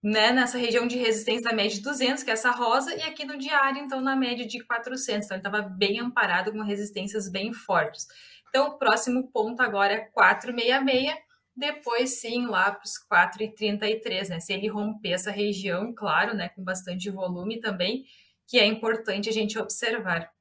né, 0.01 0.31
nessa 0.31 0.57
região 0.57 0.87
de 0.87 0.97
resistência 0.97 1.49
da 1.49 1.55
média 1.55 1.75
de 1.77 1.81
200, 1.81 2.23
que 2.23 2.29
é 2.29 2.33
essa 2.33 2.51
rosa, 2.51 2.95
e 2.95 3.01
aqui 3.01 3.25
no 3.25 3.37
diário, 3.37 3.79
então, 3.81 3.99
na 3.99 4.15
média 4.15 4.45
de 4.45 4.63
400. 4.63 5.25
Então, 5.25 5.37
ele 5.37 5.45
estava 5.47 5.61
bem 5.61 5.99
amparado 5.99 6.51
com 6.51 6.61
resistências 6.61 7.29
bem 7.29 7.51
fortes. 7.53 8.07
Então, 8.49 8.69
o 8.69 8.77
próximo 8.77 9.29
ponto 9.31 9.61
agora 9.61 9.93
é 9.93 9.99
466, 9.99 11.15
depois 11.55 12.19
sim 12.21 12.45
lá 12.45 12.71
para 12.71 12.85
os 12.85 12.93
4,33, 13.11 14.29
né? 14.29 14.39
Se 14.39 14.53
ele 14.53 14.67
romper 14.67 15.11
essa 15.11 15.31
região, 15.31 15.91
claro, 15.93 16.35
né, 16.35 16.49
com 16.49 16.63
bastante 16.63 17.09
volume 17.09 17.59
também, 17.59 18.05
que 18.47 18.59
é 18.59 18.65
importante 18.65 19.27
a 19.27 19.33
gente 19.33 19.57
observar. 19.57 20.31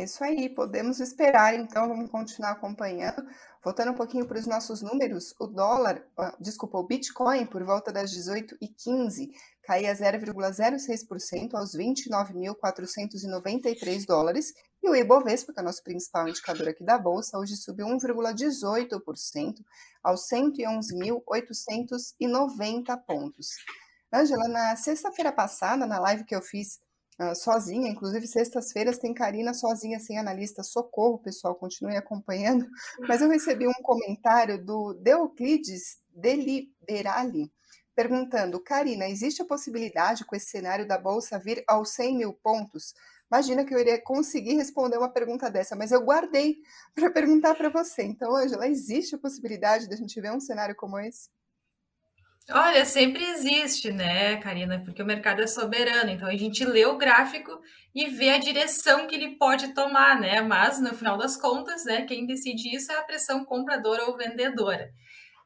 É 0.00 0.04
isso 0.04 0.24
aí, 0.24 0.48
podemos 0.48 0.98
esperar, 0.98 1.54
então 1.54 1.86
vamos 1.86 2.10
continuar 2.10 2.52
acompanhando. 2.52 3.22
Voltando 3.62 3.90
um 3.90 3.94
pouquinho 3.94 4.26
para 4.26 4.38
os 4.38 4.46
nossos 4.46 4.80
números, 4.80 5.34
o 5.38 5.46
dólar, 5.46 6.02
desculpa, 6.40 6.78
o 6.78 6.86
Bitcoin, 6.86 7.44
por 7.44 7.62
volta 7.64 7.92
das 7.92 8.10
18 8.10 8.56
e 8.62 8.68
15 8.68 9.30
caía 9.62 9.94
0,06% 9.94 11.52
aos 11.52 11.76
29.493 11.76 14.06
dólares, 14.06 14.54
e 14.82 14.88
o 14.88 14.96
Ibovespa, 14.96 15.52
que 15.52 15.60
é 15.60 15.62
o 15.62 15.66
nosso 15.66 15.82
principal 15.82 16.26
indicador 16.26 16.70
aqui 16.70 16.82
da 16.82 16.96
Bolsa, 16.96 17.36
hoje 17.36 17.54
subiu 17.56 17.86
1,18% 17.88 19.56
aos 20.02 20.26
111.890 20.30 23.04
pontos. 23.06 23.48
Ângela, 24.10 24.48
na 24.48 24.74
sexta-feira 24.76 25.30
passada, 25.30 25.86
na 25.86 26.00
live 26.00 26.24
que 26.24 26.34
eu 26.34 26.40
fiz 26.40 26.80
uh, 27.20 27.34
sozinha, 27.34 27.90
inclusive 27.90 28.26
sextas-feiras 28.26 28.98
tem 28.98 29.12
Karina 29.12 29.52
sozinha, 29.52 30.00
sem 30.00 30.18
analista, 30.18 30.62
socorro, 30.62 31.18
pessoal, 31.18 31.54
continue 31.54 31.96
acompanhando, 31.96 32.66
mas 33.06 33.20
eu 33.20 33.28
recebi 33.28 33.68
um 33.68 33.82
comentário 33.82 34.64
do 34.64 34.94
Deoclides 34.94 35.98
Deliberali, 36.14 37.52
perguntando, 37.94 38.58
Karina, 38.60 39.06
existe 39.06 39.42
a 39.42 39.46
possibilidade 39.46 40.24
com 40.24 40.34
esse 40.34 40.46
cenário 40.46 40.88
da 40.88 40.96
Bolsa 40.96 41.38
vir 41.38 41.62
aos 41.66 41.90
100 41.90 42.16
mil 42.16 42.32
pontos? 42.32 42.94
Imagina 43.30 43.64
que 43.64 43.72
eu 43.72 43.78
iria 43.78 44.00
conseguir 44.02 44.54
responder 44.54 44.96
uma 44.96 45.08
pergunta 45.08 45.48
dessa, 45.48 45.76
mas 45.76 45.92
eu 45.92 46.00
guardei 46.00 46.56
para 46.94 47.10
perguntar 47.10 47.54
para 47.54 47.68
você. 47.68 48.02
Então, 48.02 48.34
Angela, 48.34 48.66
existe 48.66 49.14
a 49.14 49.18
possibilidade 49.18 49.86
de 49.86 49.94
a 49.94 49.96
gente 49.96 50.20
ver 50.20 50.32
um 50.32 50.40
cenário 50.40 50.74
como 50.74 50.98
esse? 50.98 51.28
Olha, 52.48 52.84
sempre 52.84 53.22
existe, 53.22 53.92
né, 53.92 54.36
Karina? 54.38 54.82
Porque 54.84 55.02
o 55.02 55.06
mercado 55.06 55.40
é 55.42 55.46
soberano, 55.46 56.10
então 56.10 56.26
a 56.26 56.36
gente 56.36 56.64
lê 56.64 56.84
o 56.84 56.96
gráfico 56.96 57.60
e 57.94 58.08
vê 58.08 58.30
a 58.30 58.38
direção 58.38 59.06
que 59.06 59.14
ele 59.14 59.36
pode 59.36 59.72
tomar, 59.74 60.18
né? 60.18 60.40
Mas 60.40 60.80
no 60.80 60.94
final 60.94 61.16
das 61.16 61.36
contas, 61.36 61.84
né, 61.84 62.02
quem 62.02 62.26
decide 62.26 62.74
isso 62.74 62.90
é 62.90 62.96
a 62.96 63.04
pressão 63.04 63.44
compradora 63.44 64.06
ou 64.06 64.16
vendedora. 64.16 64.90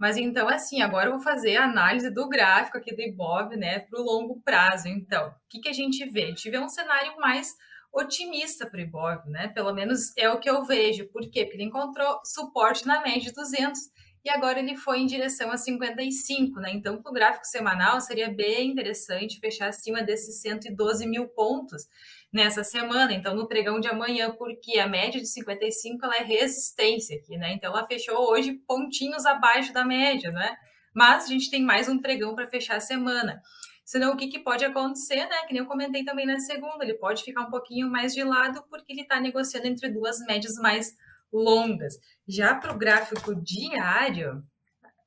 Mas 0.00 0.16
então, 0.16 0.48
assim, 0.48 0.80
agora 0.80 1.08
eu 1.08 1.12
vou 1.14 1.22
fazer 1.22 1.56
a 1.56 1.64
análise 1.64 2.10
do 2.10 2.28
gráfico 2.28 2.78
aqui 2.78 2.94
do 2.94 3.02
Ibov, 3.02 3.54
né, 3.56 3.80
para 3.80 4.00
o 4.00 4.04
longo 4.04 4.40
prazo. 4.42 4.88
Então, 4.88 5.28
o 5.28 5.34
que, 5.48 5.60
que 5.60 5.68
a 5.68 5.72
gente 5.72 6.04
vê? 6.10 6.24
A 6.24 6.28
gente 6.28 6.50
vê 6.50 6.58
um 6.58 6.68
cenário 6.68 7.16
mais 7.18 7.54
otimista 7.92 8.66
para 8.66 8.78
o 8.78 8.82
Ibov, 8.82 9.28
né? 9.28 9.48
Pelo 9.48 9.72
menos 9.72 10.16
é 10.16 10.28
o 10.28 10.40
que 10.40 10.50
eu 10.50 10.64
vejo. 10.64 11.06
Por 11.08 11.22
quê? 11.30 11.44
Porque 11.44 11.56
ele 11.56 11.64
encontrou 11.64 12.20
suporte 12.24 12.86
na 12.86 13.00
média 13.02 13.30
de 13.30 13.32
200 13.32 13.78
e 14.24 14.30
agora 14.30 14.58
ele 14.58 14.74
foi 14.74 15.00
em 15.00 15.06
direção 15.06 15.50
a 15.50 15.56
55, 15.58 16.58
né? 16.58 16.72
Então, 16.72 17.02
para 17.02 17.10
o 17.10 17.12
gráfico 17.12 17.46
semanal, 17.46 18.00
seria 18.00 18.30
bem 18.30 18.70
interessante 18.70 19.38
fechar 19.38 19.68
acima 19.68 20.02
desses 20.02 20.40
112 20.40 21.06
mil 21.06 21.28
pontos 21.28 21.86
nessa 22.32 22.64
semana. 22.64 23.12
Então, 23.12 23.34
no 23.34 23.46
pregão 23.46 23.78
de 23.78 23.86
amanhã, 23.86 24.30
porque 24.30 24.78
a 24.78 24.88
média 24.88 25.20
de 25.20 25.26
55 25.26 26.02
ela 26.06 26.16
é 26.16 26.22
resistência 26.22 27.18
aqui, 27.18 27.36
né? 27.36 27.52
Então, 27.52 27.70
ela 27.70 27.86
fechou 27.86 28.16
hoje 28.30 28.54
pontinhos 28.66 29.26
abaixo 29.26 29.74
da 29.74 29.84
média, 29.84 30.30
né? 30.30 30.56
Mas 30.94 31.24
a 31.24 31.28
gente 31.28 31.50
tem 31.50 31.62
mais 31.62 31.86
um 31.86 32.00
pregão 32.00 32.34
para 32.34 32.46
fechar 32.46 32.76
a 32.76 32.80
semana. 32.80 33.42
Senão, 33.84 34.14
o 34.14 34.16
que, 34.16 34.28
que 34.28 34.38
pode 34.38 34.64
acontecer, 34.64 35.26
né? 35.26 35.42
Que 35.46 35.52
nem 35.52 35.60
eu 35.60 35.68
comentei 35.68 36.02
também 36.02 36.24
na 36.24 36.38
segunda, 36.38 36.82
ele 36.82 36.94
pode 36.94 37.22
ficar 37.22 37.42
um 37.42 37.50
pouquinho 37.50 37.90
mais 37.90 38.14
de 38.14 38.24
lado 38.24 38.64
porque 38.70 38.90
ele 38.90 39.02
está 39.02 39.20
negociando 39.20 39.66
entre 39.66 39.90
duas 39.90 40.18
médias 40.20 40.54
mais 40.54 40.96
longas. 41.36 41.94
Já 42.26 42.54
para 42.54 42.72
o 42.72 42.78
gráfico 42.78 43.34
diário, 43.34 44.42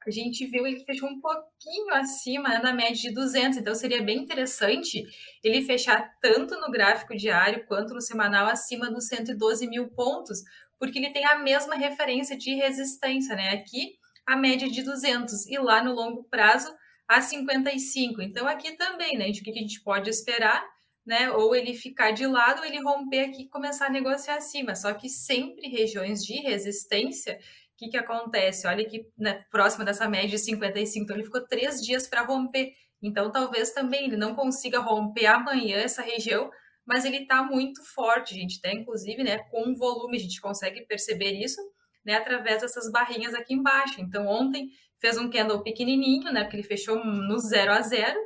a 0.05 0.11
gente 0.11 0.45
viu 0.47 0.65
ele 0.65 0.83
fechou 0.85 1.09
um 1.09 1.19
pouquinho 1.19 1.93
acima 1.93 2.59
da 2.59 2.73
média 2.73 2.95
de 2.95 3.13
200, 3.13 3.57
então 3.57 3.75
seria 3.75 4.01
bem 4.01 4.19
interessante 4.19 5.03
ele 5.43 5.61
fechar 5.63 6.09
tanto 6.21 6.59
no 6.59 6.71
gráfico 6.71 7.15
diário 7.15 7.65
quanto 7.65 7.93
no 7.93 8.01
semanal 8.01 8.47
acima 8.47 8.89
dos 8.89 9.07
112 9.07 9.67
mil 9.67 9.89
pontos, 9.89 10.39
porque 10.79 10.99
ele 10.99 11.11
tem 11.11 11.25
a 11.25 11.39
mesma 11.39 11.75
referência 11.75 12.37
de 12.37 12.53
resistência, 12.55 13.35
né? 13.35 13.49
Aqui 13.49 13.97
a 14.25 14.35
média 14.35 14.69
de 14.69 14.83
200 14.83 15.47
e 15.47 15.57
lá 15.57 15.83
no 15.83 15.93
longo 15.93 16.23
prazo 16.25 16.73
a 17.07 17.21
55. 17.21 18.21
Então, 18.21 18.47
aqui 18.47 18.73
também, 18.73 19.17
né? 19.17 19.29
O 19.29 19.31
que 19.31 19.49
a 19.49 19.53
gente 19.53 19.81
pode 19.81 20.09
esperar, 20.09 20.63
né? 21.07 21.31
Ou 21.31 21.55
ele 21.55 21.73
ficar 21.73 22.11
de 22.11 22.27
lado, 22.27 22.59
ou 22.59 22.65
ele 22.65 22.81
romper 22.81 23.21
aqui 23.21 23.43
e 23.43 23.49
começar 23.49 23.85
a 23.85 23.89
negociar 23.89 24.35
acima. 24.35 24.75
Só 24.75 24.93
que 24.93 25.07
sempre 25.07 25.69
regiões 25.69 26.21
de 26.23 26.33
resistência, 26.41 27.39
o 27.73 27.77
que, 27.77 27.87
que 27.87 27.97
acontece? 27.97 28.67
Olha 28.67 28.83
que 28.83 29.07
né, 29.17 29.45
próxima 29.49 29.85
dessa 29.85 30.09
média 30.09 30.27
de 30.27 30.39
55, 30.39 31.03
então 31.05 31.15
ele 31.15 31.23
ficou 31.23 31.47
três 31.47 31.81
dias 31.81 32.07
para 32.07 32.23
romper. 32.23 32.73
Então, 33.01 33.31
talvez 33.31 33.71
também 33.71 34.05
ele 34.05 34.17
não 34.17 34.35
consiga 34.35 34.79
romper 34.79 35.27
amanhã 35.27 35.77
essa 35.77 36.01
região, 36.01 36.51
mas 36.85 37.05
ele 37.05 37.19
está 37.19 37.41
muito 37.41 37.81
forte, 37.85 38.35
gente. 38.35 38.59
Até, 38.59 38.73
inclusive, 38.73 39.23
né, 39.23 39.37
com 39.49 39.73
volume, 39.75 40.17
a 40.17 40.19
gente 40.19 40.41
consegue 40.41 40.85
perceber 40.87 41.31
isso 41.31 41.61
né, 42.05 42.15
através 42.15 42.61
dessas 42.61 42.91
barrinhas 42.91 43.33
aqui 43.33 43.53
embaixo. 43.53 44.01
Então, 44.01 44.27
ontem 44.27 44.69
fez 44.99 45.17
um 45.17 45.29
candle 45.29 45.63
pequenininho, 45.63 46.33
né, 46.33 46.43
porque 46.43 46.57
ele 46.57 46.63
fechou 46.63 47.01
no 47.05 47.37
0 47.39 47.71
a 47.71 47.81
0, 47.81 48.19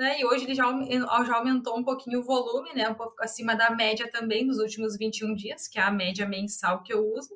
né, 0.00 0.18
e 0.18 0.24
hoje 0.24 0.44
ele 0.44 0.54
já, 0.54 0.64
já 1.26 1.36
aumentou 1.36 1.78
um 1.78 1.84
pouquinho 1.84 2.20
o 2.20 2.22
volume, 2.22 2.72
né, 2.74 2.88
um 2.88 2.94
pouco 2.94 3.22
acima 3.22 3.54
da 3.54 3.70
média 3.70 4.10
também 4.10 4.46
dos 4.46 4.56
últimos 4.56 4.96
21 4.96 5.34
dias, 5.34 5.68
que 5.68 5.78
é 5.78 5.82
a 5.82 5.90
média 5.90 6.26
mensal 6.26 6.82
que 6.82 6.90
eu 6.90 7.06
uso. 7.14 7.28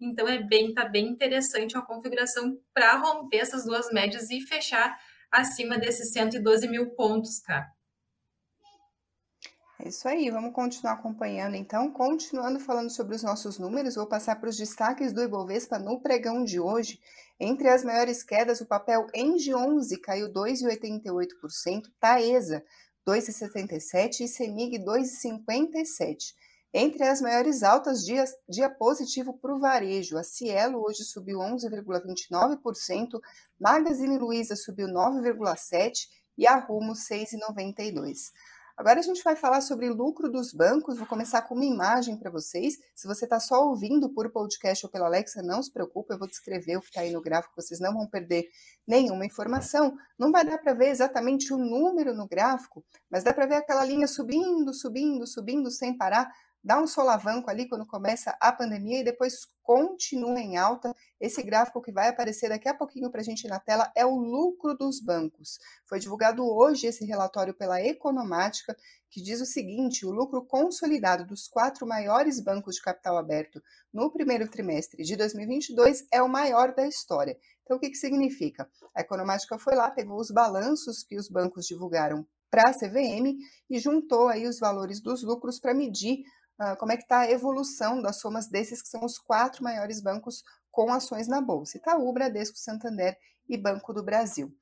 Então, 0.00 0.26
é 0.26 0.42
bem, 0.42 0.74
tá 0.74 0.84
bem 0.84 1.06
interessante 1.06 1.78
a 1.78 1.80
configuração 1.80 2.58
para 2.74 2.96
romper 2.96 3.36
essas 3.36 3.64
duas 3.64 3.92
médias 3.92 4.30
e 4.30 4.40
fechar 4.40 4.98
acima 5.30 5.78
desses 5.78 6.10
112 6.12 6.66
mil 6.66 6.90
pontos, 6.96 7.38
cara. 7.38 7.68
É 9.80 9.88
isso 9.88 10.08
aí, 10.08 10.28
vamos 10.28 10.52
continuar 10.52 10.94
acompanhando 10.94 11.54
então. 11.54 11.92
Continuando 11.92 12.58
falando 12.58 12.90
sobre 12.90 13.14
os 13.14 13.22
nossos 13.22 13.60
números, 13.60 13.94
vou 13.94 14.08
passar 14.08 14.34
para 14.34 14.48
os 14.48 14.56
destaques 14.56 15.12
do 15.12 15.22
Ibovespa 15.22 15.78
no 15.78 16.00
pregão 16.00 16.42
de 16.42 16.58
hoje. 16.58 16.98
Entre 17.38 17.68
as 17.68 17.84
maiores 17.84 18.24
quedas, 18.24 18.60
o 18.60 18.66
papel 18.66 19.06
Engie 19.14 19.54
11 19.54 19.96
caiu 20.00 20.32
2,88%, 20.32 21.92
Taesa 22.00 22.64
2,77% 23.06 24.20
e 24.20 24.26
Semig 24.26 24.78
2,57%. 24.80 26.34
Entre 26.74 27.04
as 27.04 27.20
maiores 27.20 27.62
altas, 27.62 28.04
dia, 28.04 28.24
dia 28.48 28.68
positivo 28.68 29.38
para 29.38 29.54
o 29.54 29.60
varejo. 29.60 30.18
A 30.18 30.24
Cielo 30.24 30.84
hoje 30.84 31.04
subiu 31.04 31.38
11,29%, 31.38 33.20
Magazine 33.58 34.18
Luiza 34.18 34.56
subiu 34.56 34.88
9,7% 34.88 35.92
e 36.36 36.48
a 36.48 36.56
Rumo 36.56 36.94
6,92%. 36.94 38.32
Agora 38.78 39.00
a 39.00 39.02
gente 39.02 39.24
vai 39.24 39.34
falar 39.34 39.60
sobre 39.60 39.88
lucro 39.88 40.30
dos 40.30 40.52
bancos. 40.52 40.98
Vou 40.98 41.06
começar 41.06 41.42
com 41.42 41.56
uma 41.56 41.64
imagem 41.64 42.16
para 42.16 42.30
vocês. 42.30 42.78
Se 42.94 43.08
você 43.08 43.24
está 43.24 43.40
só 43.40 43.66
ouvindo 43.66 44.08
por 44.08 44.30
podcast 44.30 44.86
ou 44.86 44.92
pela 44.92 45.06
Alexa, 45.06 45.42
não 45.42 45.60
se 45.60 45.72
preocupe, 45.72 46.14
eu 46.14 46.18
vou 46.18 46.28
descrever 46.28 46.76
o 46.76 46.80
que 46.80 46.86
está 46.86 47.00
aí 47.00 47.10
no 47.10 47.20
gráfico, 47.20 47.60
vocês 47.60 47.80
não 47.80 47.92
vão 47.92 48.06
perder 48.06 48.48
nenhuma 48.86 49.26
informação. 49.26 49.98
Não 50.16 50.30
vai 50.30 50.44
dar 50.44 50.58
para 50.58 50.74
ver 50.74 50.90
exatamente 50.90 51.52
o 51.52 51.58
número 51.58 52.14
no 52.14 52.28
gráfico, 52.28 52.84
mas 53.10 53.24
dá 53.24 53.34
para 53.34 53.46
ver 53.46 53.56
aquela 53.56 53.84
linha 53.84 54.06
subindo, 54.06 54.72
subindo, 54.72 55.26
subindo 55.26 55.72
sem 55.72 55.98
parar 55.98 56.32
dá 56.62 56.80
um 56.80 56.86
solavanco 56.86 57.50
ali 57.50 57.68
quando 57.68 57.86
começa 57.86 58.36
a 58.40 58.52
pandemia 58.52 59.00
e 59.00 59.04
depois 59.04 59.46
continua 59.62 60.40
em 60.40 60.56
alta. 60.56 60.94
Esse 61.20 61.42
gráfico 61.42 61.82
que 61.82 61.92
vai 61.92 62.08
aparecer 62.08 62.48
daqui 62.48 62.68
a 62.68 62.74
pouquinho 62.74 63.10
para 63.10 63.20
a 63.20 63.24
gente 63.24 63.46
na 63.46 63.60
tela 63.60 63.90
é 63.94 64.04
o 64.04 64.16
lucro 64.16 64.74
dos 64.74 65.00
bancos. 65.00 65.58
Foi 65.86 65.98
divulgado 65.98 66.44
hoje 66.44 66.86
esse 66.86 67.04
relatório 67.04 67.54
pela 67.54 67.82
Economática, 67.82 68.76
que 69.10 69.22
diz 69.22 69.40
o 69.40 69.46
seguinte: 69.46 70.06
o 70.06 70.10
lucro 70.10 70.44
consolidado 70.44 71.26
dos 71.26 71.48
quatro 71.48 71.86
maiores 71.86 72.40
bancos 72.40 72.76
de 72.76 72.82
capital 72.82 73.18
aberto 73.18 73.62
no 73.92 74.10
primeiro 74.10 74.48
trimestre 74.48 75.02
de 75.02 75.16
2022 75.16 76.06
é 76.12 76.22
o 76.22 76.28
maior 76.28 76.74
da 76.74 76.86
história. 76.86 77.36
Então, 77.62 77.76
o 77.76 77.80
que, 77.80 77.90
que 77.90 77.96
significa? 77.96 78.66
A 78.94 79.02
Economática 79.02 79.58
foi 79.58 79.74
lá, 79.74 79.90
pegou 79.90 80.18
os 80.18 80.30
balanços 80.30 81.02
que 81.02 81.18
os 81.18 81.28
bancos 81.28 81.66
divulgaram 81.66 82.26
para 82.50 82.70
a 82.70 82.72
CVM 82.72 83.36
e 83.68 83.78
juntou 83.78 84.28
aí 84.28 84.46
os 84.46 84.58
valores 84.58 85.00
dos 85.00 85.22
lucros 85.22 85.60
para 85.60 85.74
medir 85.74 86.24
como 86.78 86.92
é 86.92 86.96
que 86.96 87.04
está 87.04 87.20
a 87.20 87.30
evolução 87.30 88.02
das 88.02 88.16
somas 88.16 88.48
desses 88.48 88.82
que 88.82 88.88
são 88.88 89.04
os 89.04 89.18
quatro 89.18 89.62
maiores 89.62 90.00
bancos 90.00 90.42
com 90.70 90.92
ações 90.92 91.28
na 91.28 91.40
Bolsa, 91.40 91.76
Itaú, 91.76 92.12
Bradesco, 92.12 92.58
Santander 92.58 93.16
e 93.48 93.56
Banco 93.56 93.92
do 93.92 94.02
Brasil. 94.02 94.54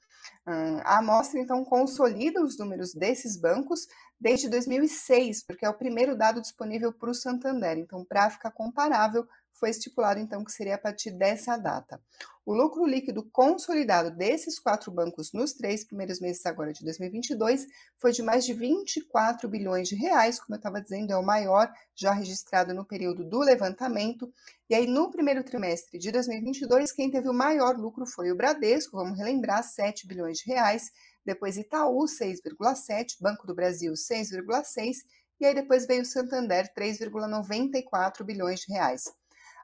Uh, 0.47 0.81
a 0.85 0.99
amostra, 0.99 1.41
então, 1.41 1.65
consolida 1.65 2.43
os 2.43 2.59
números 2.59 2.95
desses 2.95 3.37
bancos 3.37 3.87
desde 4.19 4.49
2006, 4.49 5.45
porque 5.45 5.65
é 5.65 5.69
o 5.69 5.75
primeiro 5.75 6.17
dado 6.17 6.41
disponível 6.41 6.93
para 6.93 7.11
o 7.11 7.15
Santander. 7.15 7.79
Então, 7.79 8.05
para 8.05 8.31
ficar 8.31 8.51
comparável, 8.51 9.27
foi 9.59 9.71
estipulado 9.71 10.21
então 10.21 10.45
que 10.45 10.53
seria 10.53 10.75
a 10.75 10.79
partir 10.79 11.11
dessa 11.11 11.57
data. 11.57 12.01
O 12.45 12.55
lucro 12.55 12.87
líquido 12.87 13.29
consolidado 13.33 14.11
desses 14.11 14.59
quatro 14.59 14.93
bancos 14.93 15.33
nos 15.33 15.53
três 15.53 15.85
primeiros 15.85 16.21
meses 16.21 16.47
agora 16.47 16.73
de 16.73 16.85
2022 16.85 17.67
foi 17.99 18.13
de 18.13 18.23
mais 18.23 18.45
de 18.45 18.55
24 18.55 19.49
bilhões 19.49 19.89
de 19.89 19.97
reais, 19.97 20.39
como 20.39 20.55
eu 20.55 20.59
estava 20.59 20.81
dizendo, 20.81 21.13
é 21.13 21.17
o 21.17 21.25
maior 21.25 21.69
já 21.95 22.13
registrado 22.13 22.73
no 22.73 22.85
período 22.85 23.25
do 23.25 23.41
levantamento. 23.41 24.33
E 24.71 24.77
aí, 24.77 24.87
no 24.87 25.11
primeiro 25.11 25.43
trimestre 25.43 25.99
de 25.99 26.13
2022, 26.13 26.93
quem 26.93 27.11
teve 27.11 27.29
o 27.29 27.35
maior 27.35 27.77
lucro 27.77 28.07
foi 28.07 28.31
o 28.31 28.37
Bradesco, 28.37 28.97
vamos 28.97 29.19
relembrar, 29.19 29.65
7 29.65 30.07
bilhões 30.07 30.39
de 30.39 30.47
reais, 30.47 30.93
depois 31.25 31.57
Itaú, 31.57 32.05
6,7, 32.05 33.17
Banco 33.21 33.45
do 33.45 33.57
Brasil, 33.57 33.93
6,6, 33.95 34.99
e 35.41 35.47
aí 35.47 35.55
depois 35.55 35.85
veio 35.85 36.03
o 36.03 36.05
Santander, 36.07 36.73
3,94 36.73 38.23
bilhões 38.25 38.61
de 38.61 38.73
reais. 38.73 39.03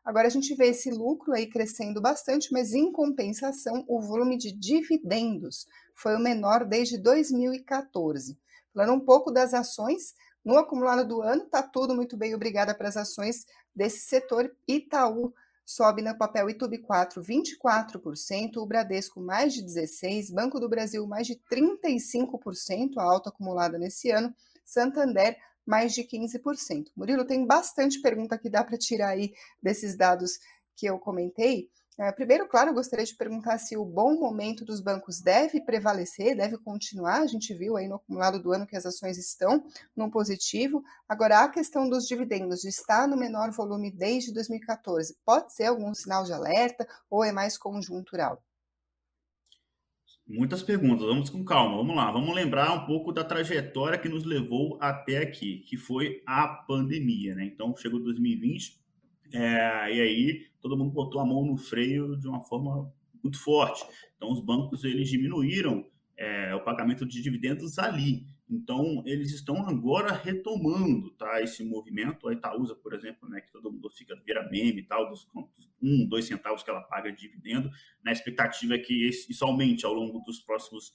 Agora 0.04 0.26
a 0.26 0.30
gente 0.30 0.54
vê 0.54 0.68
esse 0.68 0.90
lucro 0.90 1.32
aí 1.32 1.46
crescendo 1.46 2.00
bastante, 2.00 2.52
mas 2.52 2.72
em 2.72 2.90
compensação, 2.90 3.84
o 3.86 4.00
volume 4.00 4.36
de 4.36 4.50
dividendos 4.50 5.66
foi 5.94 6.16
o 6.16 6.20
menor 6.20 6.64
desde 6.64 6.98
2014. 6.98 8.36
Falando 8.74 8.94
um 8.94 9.00
pouco 9.00 9.30
das 9.30 9.54
ações, 9.54 10.14
no 10.44 10.58
acumulado 10.58 11.06
do 11.06 11.22
ano, 11.22 11.44
está 11.44 11.62
tudo 11.62 11.94
muito 11.94 12.16
bem, 12.16 12.34
obrigada 12.34 12.74
para 12.74 12.88
as 12.88 12.96
ações 12.96 13.46
desse 13.74 14.00
setor. 14.00 14.52
Itaú 14.66 15.32
sobe 15.64 16.02
no 16.02 16.16
papel 16.18 16.50
Itube 16.50 16.78
4, 16.78 17.22
24%, 17.22 18.56
o 18.56 18.66
Bradesco 18.66 19.20
mais 19.20 19.54
de 19.54 19.62
16%, 19.62 20.32
Banco 20.32 20.58
do 20.58 20.68
Brasil 20.68 21.06
mais 21.06 21.28
de 21.28 21.40
35%, 21.50 22.98
a 22.98 23.04
alta 23.04 23.30
acumulada 23.30 23.78
nesse 23.78 24.10
ano, 24.10 24.34
Santander 24.64 25.36
mais 25.66 25.92
de 25.92 26.02
15%. 26.02 26.86
Murilo, 26.96 27.24
tem 27.24 27.46
bastante 27.46 28.00
pergunta 28.00 28.38
que 28.38 28.50
dá 28.50 28.64
para 28.64 28.78
tirar 28.78 29.10
aí 29.10 29.32
desses 29.62 29.96
dados 29.96 30.38
que 30.76 30.86
eu 30.86 30.98
comentei. 30.98 31.68
É, 31.98 32.10
primeiro, 32.10 32.48
claro, 32.48 32.70
eu 32.70 32.74
gostaria 32.74 33.04
de 33.04 33.14
perguntar 33.14 33.58
se 33.58 33.76
o 33.76 33.84
bom 33.84 34.18
momento 34.18 34.64
dos 34.64 34.80
bancos 34.80 35.20
deve 35.20 35.60
prevalecer, 35.60 36.34
deve 36.34 36.56
continuar. 36.56 37.20
A 37.20 37.26
gente 37.26 37.52
viu 37.52 37.76
aí 37.76 37.86
no 37.86 37.96
acumulado 37.96 38.42
do 38.42 38.50
ano 38.50 38.66
que 38.66 38.76
as 38.76 38.86
ações 38.86 39.18
estão 39.18 39.62
num 39.94 40.10
positivo. 40.10 40.82
Agora, 41.06 41.40
a 41.40 41.48
questão 41.50 41.88
dos 41.88 42.06
dividendos 42.06 42.60
de 42.60 42.68
estar 42.68 43.06
no 43.06 43.16
menor 43.16 43.50
volume 43.50 43.90
desde 43.90 44.32
2014, 44.32 45.18
pode 45.24 45.52
ser 45.52 45.66
algum 45.66 45.92
sinal 45.94 46.24
de 46.24 46.32
alerta 46.32 46.88
ou 47.10 47.22
é 47.22 47.30
mais 47.30 47.58
conjuntural? 47.58 48.42
Muitas 50.26 50.62
perguntas, 50.62 51.04
vamos 51.04 51.28
com 51.28 51.44
calma, 51.44 51.76
vamos 51.76 51.96
lá, 51.96 52.10
vamos 52.10 52.34
lembrar 52.34 52.72
um 52.72 52.86
pouco 52.86 53.12
da 53.12 53.24
trajetória 53.24 53.98
que 53.98 54.08
nos 54.08 54.24
levou 54.24 54.78
até 54.80 55.18
aqui, 55.18 55.58
que 55.66 55.76
foi 55.76 56.22
a 56.24 56.46
pandemia, 56.46 57.34
né? 57.34 57.44
Então, 57.44 57.76
chegou 57.76 58.00
2020, 58.00 58.80
é, 59.32 59.94
e 59.94 60.00
aí 60.00 60.46
todo 60.60 60.76
mundo 60.76 60.92
botou 60.92 61.20
a 61.20 61.26
mão 61.26 61.44
no 61.44 61.56
freio 61.56 62.16
de 62.16 62.28
uma 62.28 62.40
forma 62.40 62.90
muito 63.22 63.38
forte. 63.38 63.84
Então, 64.16 64.30
os 64.30 64.40
bancos 64.40 64.84
eles 64.84 65.08
diminuíram 65.08 65.84
é, 66.16 66.54
o 66.54 66.60
pagamento 66.60 67.04
de 67.04 67.20
dividendos 67.20 67.78
ali. 67.78 68.24
Então, 68.52 69.02
eles 69.06 69.32
estão 69.32 69.66
agora 69.66 70.12
retomando 70.12 71.10
tá, 71.12 71.40
esse 71.40 71.64
movimento. 71.64 72.28
A 72.28 72.34
Itaúsa, 72.34 72.74
por 72.74 72.92
exemplo, 72.92 73.26
né, 73.26 73.40
que 73.40 73.50
todo 73.50 73.72
mundo 73.72 73.88
fica, 73.88 74.14
vira 74.26 74.46
meme 74.50 74.80
e 74.80 74.82
tal, 74.82 75.08
dos 75.08 75.26
um, 75.82 76.06
dois 76.06 76.26
centavos 76.26 76.62
que 76.62 76.68
ela 76.68 76.82
paga 76.82 77.10
de 77.10 77.22
dividendo. 77.22 77.70
Né, 78.04 78.10
a 78.10 78.12
expectativa 78.12 78.74
é 78.74 78.78
que 78.78 79.08
isso 79.08 79.42
aumente 79.42 79.86
ao 79.86 79.94
longo 79.94 80.18
dos 80.20 80.38
próximos 80.40 80.92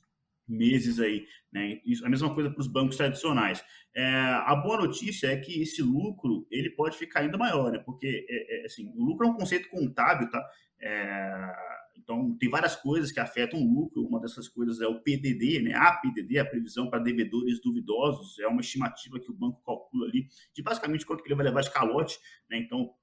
meses 0.48 1.00
aí. 1.00 1.26
Né? 1.52 1.82
Isso, 1.84 2.06
a 2.06 2.10
mesma 2.10 2.32
coisa 2.32 2.52
para 2.52 2.62
os 2.62 2.68
bancos 2.68 2.96
tradicionais. 2.96 3.66
É, 3.96 4.06
a 4.06 4.56
boa 4.56 4.78
notícia 4.78 5.26
é 5.26 5.38
que 5.38 5.60
esse 5.60 5.82
lucro 5.82 6.48
ele 6.52 6.70
pode 6.70 6.96
ficar 6.96 7.22
ainda 7.22 7.40
maior, 7.40 7.72
né? 7.72 7.80
porque 7.80 8.24
é, 8.30 8.62
é, 8.62 8.66
assim, 8.68 8.94
o 8.96 9.04
lucro 9.04 9.26
é 9.26 9.30
um 9.32 9.36
conceito 9.36 9.68
contábil, 9.70 10.30
tá? 10.30 10.48
É, 10.80 11.56
então, 11.98 12.38
tem 12.38 12.50
várias 12.50 12.76
coisas 12.76 13.12
que 13.12 13.20
afetam 13.20 13.60
o 13.60 13.74
lucro. 13.74 14.06
Uma 14.06 14.20
dessas 14.20 14.48
coisas 14.48 14.80
é 14.80 14.88
o 14.88 15.02
PDD, 15.02 15.62
né? 15.62 15.74
A 15.74 15.92
PDD, 15.94 16.40
a 16.40 16.46
previsão 16.46 16.90
para 16.90 17.00
devedores 17.00 17.60
duvidosos, 17.60 18.40
é 18.40 18.48
uma 18.48 18.62
estimativa 18.62 19.20
que 19.20 19.30
o 19.30 19.34
banco 19.34 19.62
calcula 19.66 20.08
ali 20.08 20.28
de 20.54 20.62
basicamente 20.62 21.06
quanto 21.06 21.24
que 21.24 21.28
ele 21.28 21.36
vai 21.36 21.46
levar 21.46 21.62
de 21.62 21.72
calote, 21.72 22.18
né? 22.50 22.58
Então, 22.60 22.94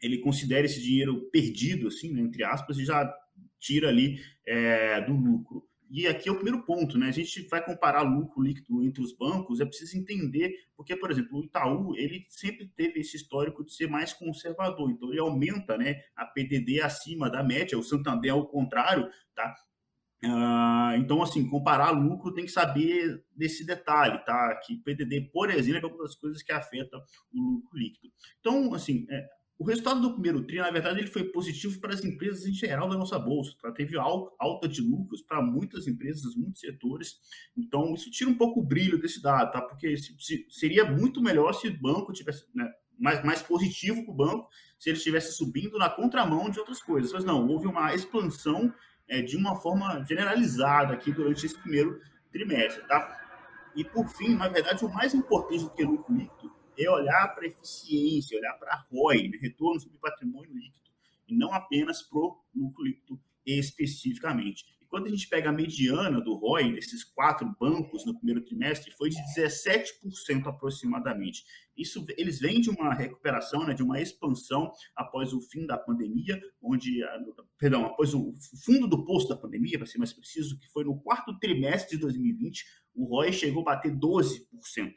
ele 0.00 0.18
considera 0.18 0.64
esse 0.64 0.82
dinheiro 0.82 1.28
perdido, 1.30 1.88
assim, 1.88 2.12
né? 2.12 2.20
entre 2.20 2.42
aspas, 2.42 2.78
e 2.78 2.84
já 2.84 3.12
tira 3.58 3.88
ali 3.88 4.18
é, 4.46 5.00
do 5.02 5.12
lucro. 5.12 5.67
E 5.90 6.06
aqui 6.06 6.28
é 6.28 6.32
o 6.32 6.34
primeiro 6.34 6.64
ponto, 6.64 6.98
né? 6.98 7.08
A 7.08 7.12
gente 7.12 7.48
vai 7.48 7.64
comparar 7.64 8.02
lucro 8.02 8.42
líquido 8.42 8.82
entre 8.82 9.02
os 9.02 9.12
bancos, 9.12 9.60
é 9.60 9.64
preciso 9.64 9.96
entender, 9.96 10.52
porque, 10.76 10.94
por 10.94 11.10
exemplo, 11.10 11.38
o 11.38 11.44
Itaú, 11.44 11.96
ele 11.96 12.24
sempre 12.28 12.68
teve 12.76 13.00
esse 13.00 13.16
histórico 13.16 13.64
de 13.64 13.72
ser 13.72 13.88
mais 13.88 14.12
conservador, 14.12 14.90
então 14.90 15.10
ele 15.10 15.20
aumenta, 15.20 15.78
né, 15.78 16.02
a 16.14 16.26
PDD 16.26 16.80
acima 16.82 17.30
da 17.30 17.42
média, 17.42 17.78
o 17.78 17.82
Santander 17.82 18.32
ao 18.32 18.46
contrário, 18.46 19.08
tá? 19.34 19.54
Uh, 20.24 20.98
então, 20.98 21.22
assim, 21.22 21.48
comparar 21.48 21.90
lucro 21.90 22.34
tem 22.34 22.44
que 22.44 22.50
saber 22.50 23.24
desse 23.36 23.64
detalhe, 23.64 24.18
tá? 24.24 24.56
Que 24.66 24.76
PDD, 24.78 25.30
por 25.32 25.48
exemplo, 25.48 25.88
é 25.88 25.92
uma 25.92 26.02
das 26.02 26.16
coisas 26.16 26.42
que 26.42 26.52
afeta 26.52 26.98
o 27.32 27.40
lucro 27.40 27.78
líquido. 27.78 28.12
Então, 28.40 28.74
assim, 28.74 29.06
é, 29.08 29.26
o 29.58 29.64
resultado 29.64 30.00
do 30.00 30.12
primeiro 30.12 30.44
TRI, 30.44 30.58
na 30.58 30.70
verdade, 30.70 31.00
ele 31.00 31.08
foi 31.08 31.24
positivo 31.24 31.80
para 31.80 31.92
as 31.92 32.04
empresas 32.04 32.46
em 32.46 32.52
geral 32.52 32.88
da 32.88 32.96
nossa 32.96 33.18
bolsa. 33.18 33.56
Tá? 33.60 33.72
Teve 33.72 33.98
alta 33.98 34.68
de 34.68 34.80
lucros 34.80 35.20
para 35.20 35.42
muitas 35.42 35.88
empresas, 35.88 36.36
muitos 36.36 36.60
setores. 36.60 37.18
Então, 37.56 37.92
isso 37.92 38.08
tira 38.08 38.30
um 38.30 38.36
pouco 38.36 38.60
o 38.60 38.64
brilho 38.64 39.00
desse 39.00 39.20
dado, 39.20 39.50
tá? 39.50 39.60
porque 39.60 39.96
se, 39.96 40.14
se, 40.20 40.46
seria 40.48 40.84
muito 40.84 41.20
melhor 41.20 41.52
se 41.54 41.66
o 41.66 41.76
banco 41.76 42.12
tivesse 42.12 42.44
né, 42.54 42.70
mais, 42.96 43.24
mais 43.24 43.42
positivo 43.42 44.04
para 44.04 44.12
o 44.12 44.16
banco, 44.16 44.48
se 44.78 44.90
ele 44.90 44.98
estivesse 44.98 45.32
subindo 45.32 45.76
na 45.76 45.90
contramão 45.90 46.48
de 46.48 46.60
outras 46.60 46.80
coisas. 46.80 47.12
Mas 47.12 47.24
não, 47.24 47.48
houve 47.48 47.66
uma 47.66 47.92
expansão 47.92 48.72
é, 49.08 49.20
de 49.22 49.36
uma 49.36 49.56
forma 49.56 50.04
generalizada 50.04 50.94
aqui 50.94 51.10
durante 51.10 51.44
esse 51.44 51.58
primeiro 51.58 52.00
trimestre. 52.30 52.86
Tá? 52.86 53.72
E, 53.74 53.82
por 53.82 54.08
fim, 54.08 54.36
na 54.36 54.46
verdade, 54.46 54.84
o 54.84 54.88
mais 54.88 55.14
importante 55.14 55.64
do 55.64 55.70
que 55.70 55.82
lucro 55.82 56.14
líquido 56.14 56.57
é 56.78 56.90
olhar 56.90 57.34
para 57.34 57.46
eficiência, 57.46 58.38
olhar 58.38 58.54
para 58.54 58.86
ROI, 58.90 59.28
né? 59.28 59.38
retorno 59.40 59.80
sobre 59.80 59.98
patrimônio 59.98 60.54
líquido, 60.54 60.90
e 61.26 61.36
não 61.36 61.52
apenas 61.52 62.02
para 62.02 62.18
o 62.18 62.42
lucro 62.54 62.84
líquido 62.84 63.20
especificamente. 63.44 64.64
E 64.80 64.86
quando 64.86 65.06
a 65.06 65.10
gente 65.10 65.28
pega 65.28 65.48
a 65.48 65.52
mediana 65.52 66.20
do 66.20 66.34
ROI 66.34 66.72
desses 66.72 67.04
quatro 67.04 67.50
bancos 67.58 68.04
no 68.04 68.14
primeiro 68.14 68.42
trimestre, 68.42 68.92
foi 68.92 69.10
de 69.10 69.16
17% 69.36 70.46
aproximadamente. 70.46 71.44
Isso 71.76 72.04
eles 72.16 72.38
vêm 72.40 72.60
de 72.60 72.70
uma 72.70 72.94
recuperação, 72.94 73.64
né, 73.64 73.74
de 73.74 73.82
uma 73.82 74.00
expansão 74.00 74.70
após 74.96 75.32
o 75.32 75.40
fim 75.40 75.66
da 75.66 75.78
pandemia, 75.78 76.40
onde, 76.62 77.00
perdão, 77.58 77.86
após 77.86 78.14
o 78.14 78.34
fundo 78.64 78.86
do 78.86 79.04
poço 79.04 79.28
da 79.28 79.36
pandemia, 79.36 79.78
para 79.78 79.86
ser 79.86 79.98
mais 79.98 80.12
preciso, 80.12 80.58
que 80.58 80.68
foi 80.68 80.84
no 80.84 81.00
quarto 81.00 81.38
trimestre 81.38 81.96
de 81.96 82.02
2020, 82.02 82.64
o 82.94 83.04
ROI 83.04 83.32
chegou 83.32 83.62
a 83.62 83.76
bater 83.76 83.92
12%. 83.94 84.92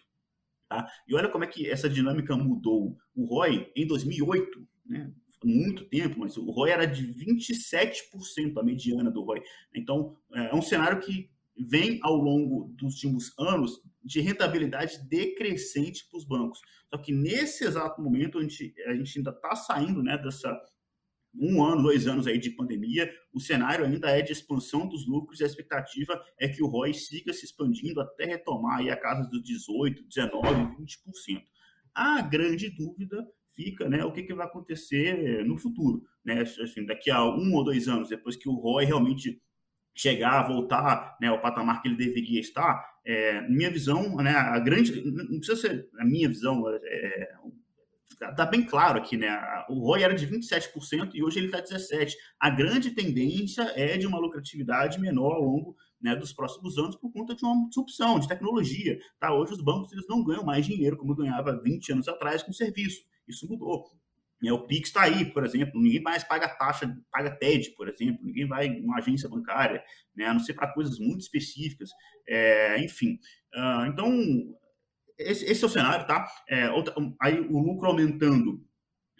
Tá? 0.71 0.89
E 1.05 1.13
olha 1.13 1.27
como 1.27 1.43
é 1.43 1.47
que 1.47 1.69
essa 1.69 1.89
dinâmica 1.89 2.33
mudou. 2.33 2.97
O 3.13 3.25
ROI, 3.25 3.69
em 3.75 3.85
2008, 3.85 4.65
né, 4.85 5.11
muito 5.43 5.83
tempo, 5.89 6.17
mas 6.17 6.37
o 6.37 6.49
ROI 6.49 6.71
era 6.71 6.85
de 6.85 7.13
27% 7.13 8.57
a 8.57 8.63
mediana 8.63 9.11
do 9.11 9.21
ROI. 9.21 9.41
Então, 9.75 10.15
é 10.33 10.55
um 10.55 10.61
cenário 10.61 11.01
que 11.01 11.29
vem 11.57 11.99
ao 12.01 12.15
longo 12.15 12.73
dos 12.77 12.93
últimos 12.93 13.37
anos 13.37 13.81
de 14.01 14.21
rentabilidade 14.21 15.05
decrescente 15.09 16.07
para 16.09 16.17
os 16.17 16.23
bancos. 16.23 16.61
Só 16.89 16.97
que 16.97 17.11
nesse 17.11 17.65
exato 17.65 18.01
momento 18.01 18.37
a 18.37 18.41
gente, 18.41 18.73
a 18.87 18.95
gente 18.95 19.17
ainda 19.17 19.31
está 19.31 19.53
saindo 19.53 20.01
né, 20.01 20.17
dessa 20.17 20.57
um 21.33 21.63
ano, 21.63 21.83
dois 21.83 22.07
anos 22.07 22.27
aí 22.27 22.37
de 22.37 22.49
pandemia, 22.51 23.11
o 23.33 23.39
cenário 23.39 23.85
ainda 23.85 24.09
é 24.09 24.21
de 24.21 24.31
expansão 24.31 24.87
dos 24.87 25.07
lucros 25.07 25.39
e 25.39 25.43
a 25.43 25.47
expectativa 25.47 26.21
é 26.39 26.47
que 26.47 26.61
o 26.61 26.67
ROI 26.67 26.93
siga 26.93 27.31
se 27.33 27.45
expandindo 27.45 28.01
até 28.01 28.25
retomar 28.25 28.79
aí 28.79 28.89
a 28.89 28.97
casa 28.97 29.29
dos 29.29 29.41
18, 29.43 30.03
19, 30.07 30.75
20%. 30.77 31.41
A 31.93 32.21
grande 32.21 32.69
dúvida 32.69 33.25
fica, 33.55 33.87
né, 33.89 34.03
o 34.03 34.11
que, 34.11 34.23
que 34.23 34.33
vai 34.33 34.45
acontecer 34.45 35.43
no 35.45 35.57
futuro, 35.57 36.03
né, 36.23 36.41
assim, 36.41 36.85
daqui 36.85 37.11
a 37.11 37.23
um 37.23 37.53
ou 37.53 37.63
dois 37.63 37.87
anos, 37.87 38.09
depois 38.09 38.35
que 38.35 38.47
o 38.47 38.55
ROI 38.55 38.85
realmente 38.85 39.41
chegar, 39.93 40.47
voltar 40.47 41.17
né, 41.21 41.27
ao 41.27 41.41
patamar 41.41 41.81
que 41.81 41.87
ele 41.87 41.97
deveria 41.97 42.39
estar, 42.39 42.81
é, 43.05 43.41
minha 43.49 43.69
visão, 43.69 44.15
né, 44.17 44.31
a 44.31 44.57
grande, 44.59 45.03
não 45.03 45.39
precisa 45.39 45.55
ser 45.55 45.89
a 45.99 46.05
minha 46.05 46.29
visão, 46.29 46.63
é, 46.69 47.33
tá 48.17 48.45
bem 48.45 48.65
claro 48.65 48.99
aqui, 48.99 49.17
né? 49.17 49.29
O 49.69 49.79
ROI 49.79 50.03
era 50.03 50.13
de 50.13 50.27
27% 50.27 51.11
e 51.13 51.23
hoje 51.23 51.39
ele 51.39 51.47
está 51.47 51.61
17%. 51.61 52.11
A 52.39 52.49
grande 52.49 52.91
tendência 52.91 53.63
é 53.75 53.97
de 53.97 54.07
uma 54.07 54.19
lucratividade 54.19 54.99
menor 54.99 55.33
ao 55.33 55.43
longo 55.43 55.75
né, 56.01 56.15
dos 56.15 56.33
próximos 56.33 56.77
anos 56.77 56.95
por 56.95 57.11
conta 57.11 57.35
de 57.35 57.43
uma 57.45 57.67
disrupção 57.67 58.19
de 58.19 58.27
tecnologia. 58.27 58.99
Tá? 59.19 59.33
Hoje 59.33 59.53
os 59.53 59.61
bancos 59.61 59.91
eles 59.91 60.05
não 60.09 60.23
ganham 60.23 60.43
mais 60.43 60.65
dinheiro 60.65 60.97
como 60.97 61.15
ganhava 61.15 61.61
20 61.61 61.93
anos 61.93 62.07
atrás 62.07 62.41
com 62.41 62.51
serviço. 62.51 63.01
Isso 63.27 63.47
mudou. 63.47 63.85
O 64.49 64.65
Pix 64.65 64.89
está 64.89 65.03
aí, 65.03 65.25
por 65.25 65.45
exemplo, 65.45 65.79
ninguém 65.79 66.01
mais 66.01 66.23
paga 66.23 66.49
taxa, 66.49 66.91
paga 67.11 67.29
TED, 67.29 67.75
por 67.75 67.87
exemplo, 67.87 68.25
ninguém 68.25 68.47
vai 68.47 68.65
em 68.65 68.83
uma 68.83 68.97
agência 68.97 69.29
bancária, 69.29 69.83
né, 70.15 70.25
a 70.25 70.33
não 70.33 70.39
ser 70.39 70.55
para 70.55 70.73
coisas 70.73 70.97
muito 70.97 71.21
específicas. 71.21 71.91
É, 72.27 72.83
enfim, 72.83 73.19
uh, 73.55 73.85
então 73.85 74.09
esse, 75.29 75.45
esse 75.45 75.63
é 75.63 75.67
o 75.67 75.69
cenário, 75.69 76.05
tá? 76.07 76.27
É, 76.47 76.69
outra, 76.71 76.93
aí 77.21 77.39
o 77.39 77.59
lucro 77.59 77.87
aumentando. 77.87 78.63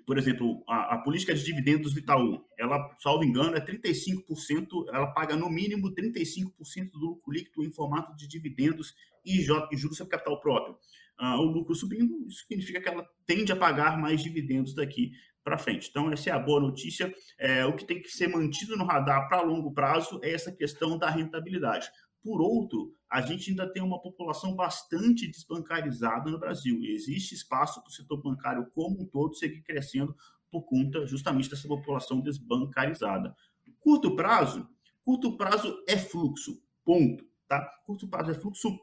Por 0.06 0.18
exemplo, 0.18 0.64
a, 0.68 0.96
a, 0.96 0.98
política 0.98 1.34
de 1.34 1.44
dividendos 1.44 1.94
do 1.94 2.00
Itaú, 2.00 2.44
ela, 2.58 2.94
salvo 3.00 3.24
engano, 3.24 3.56
é 3.56 3.62
35%, 3.64 4.88
ela 4.92 5.08
paga 5.08 5.36
no 5.36 5.50
mínimo 5.50 5.94
35% 5.94 6.92
do 6.92 7.00
lucro 7.00 7.32
líquido 7.32 7.64
em 7.64 7.72
formato 7.72 8.16
de 8.16 8.28
dividendos 8.28 8.94
e, 9.24 9.40
e 9.40 9.78
juros 9.78 9.98
sobre 9.98 10.12
capital 10.12 10.40
próprio. 10.42 10.76
Ah, 11.18 11.40
o 11.40 11.44
lucro 11.44 11.76
subindo, 11.76 12.28
isso 12.28 12.46
significa 12.48 12.82
que 12.82 12.90
ela 12.90 13.08
tende 13.28 13.52
a 13.52 13.56
pagar 13.56 13.98
mais 13.98 14.24
dividendos 14.24 14.74
daqui 14.74 15.12
para 15.44 15.58
frente. 15.58 15.88
Então, 15.90 16.12
essa 16.12 16.30
é 16.30 16.34
a 16.34 16.40
boa 16.40 16.60
notícia. 16.60 17.14
É, 17.38 17.66
o 17.66 17.76
que 17.76 17.86
tem 17.86 18.02
que 18.02 18.10
ser 18.10 18.28
mantido 18.28 18.76
no 18.76 18.86
radar 18.86 19.28
para 19.28 19.42
longo 19.42 19.72
prazo 19.72 20.20
é 20.24 20.32
essa 20.32 20.52
questão 20.52 20.98
da 20.98 21.10
rentabilidade. 21.10 21.90
Por 22.24 22.42
outro, 22.42 22.96
a 23.10 23.22
gente 23.22 23.50
ainda 23.50 23.72
tem 23.72 23.82
uma 23.82 24.02
população 24.02 24.56
bastante 24.56 25.28
desbancarizada 25.28 26.30
no 26.30 26.40
Brasil. 26.40 26.80
Existe 26.84 27.34
espaço 27.34 27.82
para 27.82 27.90
o 27.90 27.94
setor 27.94 28.22
bancário 28.22 28.70
como 28.74 29.02
um 29.02 29.06
todo 29.06 29.36
seguir 29.36 29.62
crescendo 29.64 30.16
por 30.52 30.64
conta 30.64 31.06
justamente 31.08 31.50
dessa 31.50 31.68
população 31.68 32.20
desbancarizada. 32.22 33.36
Curto 33.80 34.16
prazo, 34.16 34.68
curto 35.04 35.36
prazo 35.36 35.84
é 35.88 35.98
fluxo, 35.98 36.62
ponto. 36.86 37.26
Tá? 37.48 37.60
Curto 37.86 38.08
prazo 38.08 38.32
é 38.32 38.34
fluxo 38.36 38.80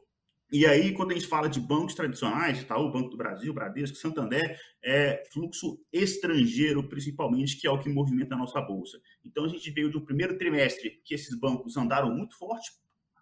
e 0.51 0.65
aí, 0.65 0.93
quando 0.93 1.11
a 1.11 1.13
gente 1.13 1.27
fala 1.27 1.47
de 1.47 1.59
bancos 1.59 1.93
tradicionais, 1.93 2.59
Itaú, 2.59 2.91
Banco 2.91 3.09
do 3.09 3.17
Brasil, 3.17 3.53
Bradesco, 3.53 3.95
Santander, 3.95 4.59
é 4.83 5.23
fluxo 5.31 5.79
estrangeiro, 5.93 6.89
principalmente, 6.89 7.55
que 7.55 7.67
é 7.67 7.71
o 7.71 7.77
que 7.77 7.87
movimenta 7.87 8.33
a 8.33 8.37
nossa 8.37 8.59
bolsa. 8.59 8.99
Então, 9.23 9.45
a 9.45 9.47
gente 9.47 9.69
veio 9.69 9.91
do 9.91 10.01
primeiro 10.01 10.39
trimestre 10.39 10.99
que 11.05 11.13
esses 11.13 11.39
bancos 11.39 11.77
andaram 11.77 12.09
muito 12.09 12.35
forte, 12.35 12.71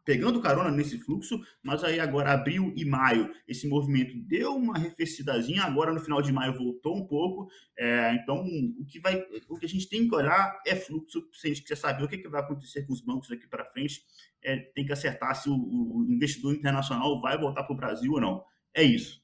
pegando 0.07 0.41
carona 0.41 0.71
nesse 0.71 0.97
fluxo, 0.99 1.37
mas 1.61 1.83
aí 1.83 1.99
agora 1.99 2.31
abril 2.31 2.71
e 2.77 2.85
maio 2.85 3.29
esse 3.45 3.67
movimento 3.67 4.17
deu 4.25 4.55
uma 4.55 4.73
arrefecidazinha, 4.77 5.63
agora 5.63 5.91
no 5.91 5.99
final 5.99 6.21
de 6.21 6.31
maio 6.31 6.57
voltou 6.57 6.95
um 6.95 7.05
pouco, 7.05 7.49
é, 7.77 8.13
então 8.13 8.41
o 8.79 8.85
que 8.85 9.01
vai, 9.01 9.21
o 9.49 9.57
que 9.57 9.65
a 9.65 9.69
gente 9.69 9.89
tem 9.89 10.07
que 10.07 10.15
olhar 10.15 10.61
é 10.65 10.77
fluxo, 10.77 11.27
se 11.33 11.47
a 11.47 11.49
gente 11.49 11.61
quiser 11.61 11.75
saber 11.75 12.05
o 12.05 12.07
que, 12.07 12.19
que 12.19 12.29
vai 12.29 12.39
acontecer 12.39 12.87
com 12.87 12.93
os 12.93 13.01
bancos 13.01 13.27
daqui 13.27 13.45
para 13.49 13.65
frente, 13.65 14.01
é, 14.41 14.55
tem 14.55 14.85
que 14.85 14.93
acertar 14.93 15.35
se 15.35 15.49
o, 15.49 15.53
o 15.53 16.05
investidor 16.09 16.55
internacional 16.55 17.19
vai 17.19 17.37
voltar 17.37 17.63
para 17.63 17.73
o 17.73 17.77
Brasil 17.77 18.13
ou 18.13 18.21
não. 18.21 18.45
É 18.73 18.83
isso. 18.83 19.21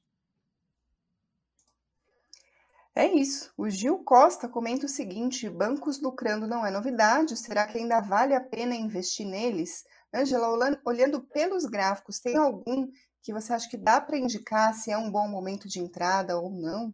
É 2.94 3.08
isso. 3.08 3.54
O 3.58 3.70
Gil 3.70 4.00
Costa 4.00 4.50
comenta 4.50 4.86
o 4.86 4.90
seguinte: 4.90 5.50
bancos 5.50 6.02
lucrando 6.02 6.46
não 6.46 6.66
é 6.66 6.70
novidade. 6.70 7.38
Será 7.38 7.66
que 7.66 7.78
ainda 7.78 8.02
vale 8.02 8.36
a 8.36 8.42
pena 8.42 8.76
investir 8.76 9.26
neles? 9.26 9.86
Angela, 10.14 10.48
olhando 10.86 11.22
pelos 11.22 11.66
gráficos, 11.66 12.20
tem 12.20 12.38
algum 12.38 12.88
que 13.22 13.34
você 13.34 13.54
acha 13.54 13.70
que 13.70 13.78
dá 13.78 14.00
para 14.00 14.18
indicar 14.18 14.74
se 14.74 14.92
é 14.92 14.98
um 14.98 15.10
bom 15.10 15.28
momento 15.28 15.68
de 15.68 15.80
entrada 15.80 16.38
ou 16.38 16.52
não? 16.52 16.94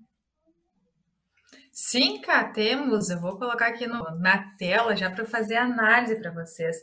Sim, 1.71 2.21
cá, 2.21 2.51
temos. 2.51 3.10
Eu 3.10 3.19
vou 3.19 3.38
colocar 3.38 3.67
aqui 3.67 3.88
no, 3.88 4.03
na 4.19 4.55
tela 4.58 4.95
já 4.95 5.10
para 5.10 5.25
fazer 5.25 5.55
análise 5.55 6.19
para 6.19 6.32
vocês. 6.32 6.77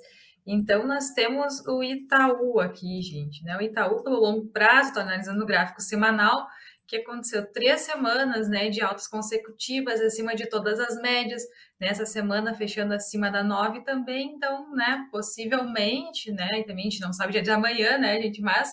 Então, 0.47 0.87
nós 0.87 1.11
temos 1.11 1.61
o 1.67 1.83
Itaú 1.83 2.61
aqui, 2.61 3.03
gente. 3.03 3.43
Né? 3.45 3.57
O 3.57 3.63
Itaú, 3.63 4.03
pelo 4.03 4.21
longo 4.21 4.49
prazo, 4.49 4.89
estou 4.89 5.03
analisando 5.03 5.43
o 5.43 5.47
gráfico 5.47 5.81
semanal, 5.81 6.47
que 6.87 6.97
aconteceu 6.97 7.51
três 7.53 7.81
semanas 7.83 8.49
né, 8.49 8.69
de 8.69 8.81
altas 8.81 9.09
consecutivas, 9.09 10.01
acima 10.01 10.35
de 10.35 10.49
todas 10.49 10.79
as 10.79 11.01
médias, 11.01 11.43
nessa 11.81 12.07
semana 12.07 12.55
fechando 12.55 12.95
acima 12.95 13.31
da 13.31 13.43
9 13.43 13.83
também, 13.83 14.35
então, 14.37 14.73
né, 14.75 15.07
possivelmente, 15.11 16.33
né, 16.33 16.61
e 16.61 16.65
também 16.65 16.87
a 16.87 16.91
gente 16.91 17.01
não 17.01 17.13
sabe 17.13 17.33
dia 17.33 17.43
de 17.43 17.51
amanhã, 17.51 17.99
né, 17.99 18.21
gente, 18.21 18.41
mas 18.41 18.71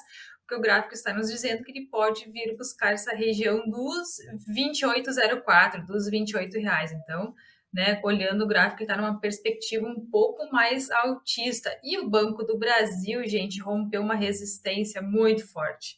o 0.52 0.62
gráfico 0.62 0.94
está 0.94 1.14
nos 1.14 1.30
dizendo 1.30 1.64
que 1.64 1.72
ele 1.72 1.88
pode 1.88 2.30
vir 2.30 2.56
buscar 2.56 2.94
essa 2.94 3.16
região 3.16 3.68
dos 3.68 4.18
28,04, 4.56 5.86
dos 5.86 6.08
28 6.10 6.60
reais, 6.60 6.92
então, 6.92 7.34
né, 7.74 8.00
olhando 8.04 8.44
o 8.44 8.48
gráfico, 8.48 8.84
está 8.84 8.96
numa 8.96 9.20
perspectiva 9.20 9.88
um 9.88 10.08
pouco 10.12 10.48
mais 10.52 10.92
altista. 10.92 11.76
E 11.84 11.98
o 11.98 12.08
Banco 12.08 12.44
do 12.44 12.58
Brasil, 12.58 13.28
gente, 13.28 13.60
rompeu 13.60 14.02
uma 14.02 14.14
resistência 14.14 15.02
muito 15.02 15.52
forte. 15.52 15.98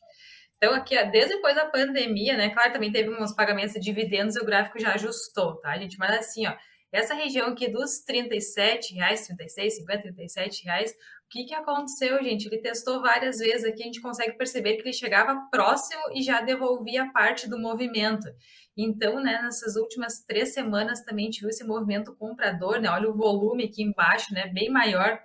Então, 0.57 0.73
aqui, 0.73 0.95
desde 1.11 1.35
depois 1.35 1.55
da 1.55 1.65
pandemia, 1.65 2.37
né? 2.37 2.49
Claro, 2.49 2.73
também 2.73 2.91
teve 2.91 3.09
uns 3.09 3.33
pagamentos 3.33 3.73
de 3.73 3.79
dividendos 3.79 4.35
e 4.35 4.39
o 4.39 4.45
gráfico 4.45 4.79
já 4.79 4.93
ajustou, 4.93 5.57
tá, 5.59 5.77
gente? 5.77 5.97
Mas 5.97 6.17
assim, 6.17 6.47
ó, 6.47 6.55
essa 6.91 7.13
região 7.13 7.49
aqui 7.49 7.67
dos 7.67 7.99
37 8.05 8.93
reais, 8.93 9.27
36, 9.27 9.77
50, 9.77 10.01
37 10.01 10.63
reais, 10.63 10.91
o 10.91 10.95
que, 11.29 11.43
que 11.43 11.53
aconteceu, 11.53 12.23
gente? 12.23 12.45
Ele 12.45 12.61
testou 12.61 13.01
várias 13.01 13.39
vezes 13.39 13.65
aqui, 13.65 13.81
a 13.81 13.85
gente 13.85 13.99
consegue 13.99 14.37
perceber 14.37 14.75
que 14.75 14.83
ele 14.83 14.93
chegava 14.93 15.35
próximo 15.51 16.01
e 16.13 16.21
já 16.21 16.39
devolvia 16.41 17.11
parte 17.11 17.49
do 17.49 17.59
movimento. 17.59 18.27
Então, 18.77 19.21
né, 19.21 19.41
nessas 19.41 19.75
últimas 19.75 20.23
três 20.25 20.53
semanas 20.53 21.01
também 21.01 21.29
tive 21.29 21.49
esse 21.49 21.65
movimento 21.65 22.15
comprador, 22.15 22.79
né? 22.79 22.89
Olha 22.89 23.09
o 23.09 23.17
volume 23.17 23.65
aqui 23.65 23.83
embaixo, 23.83 24.33
né? 24.33 24.47
Bem 24.47 24.69
maior 24.69 25.19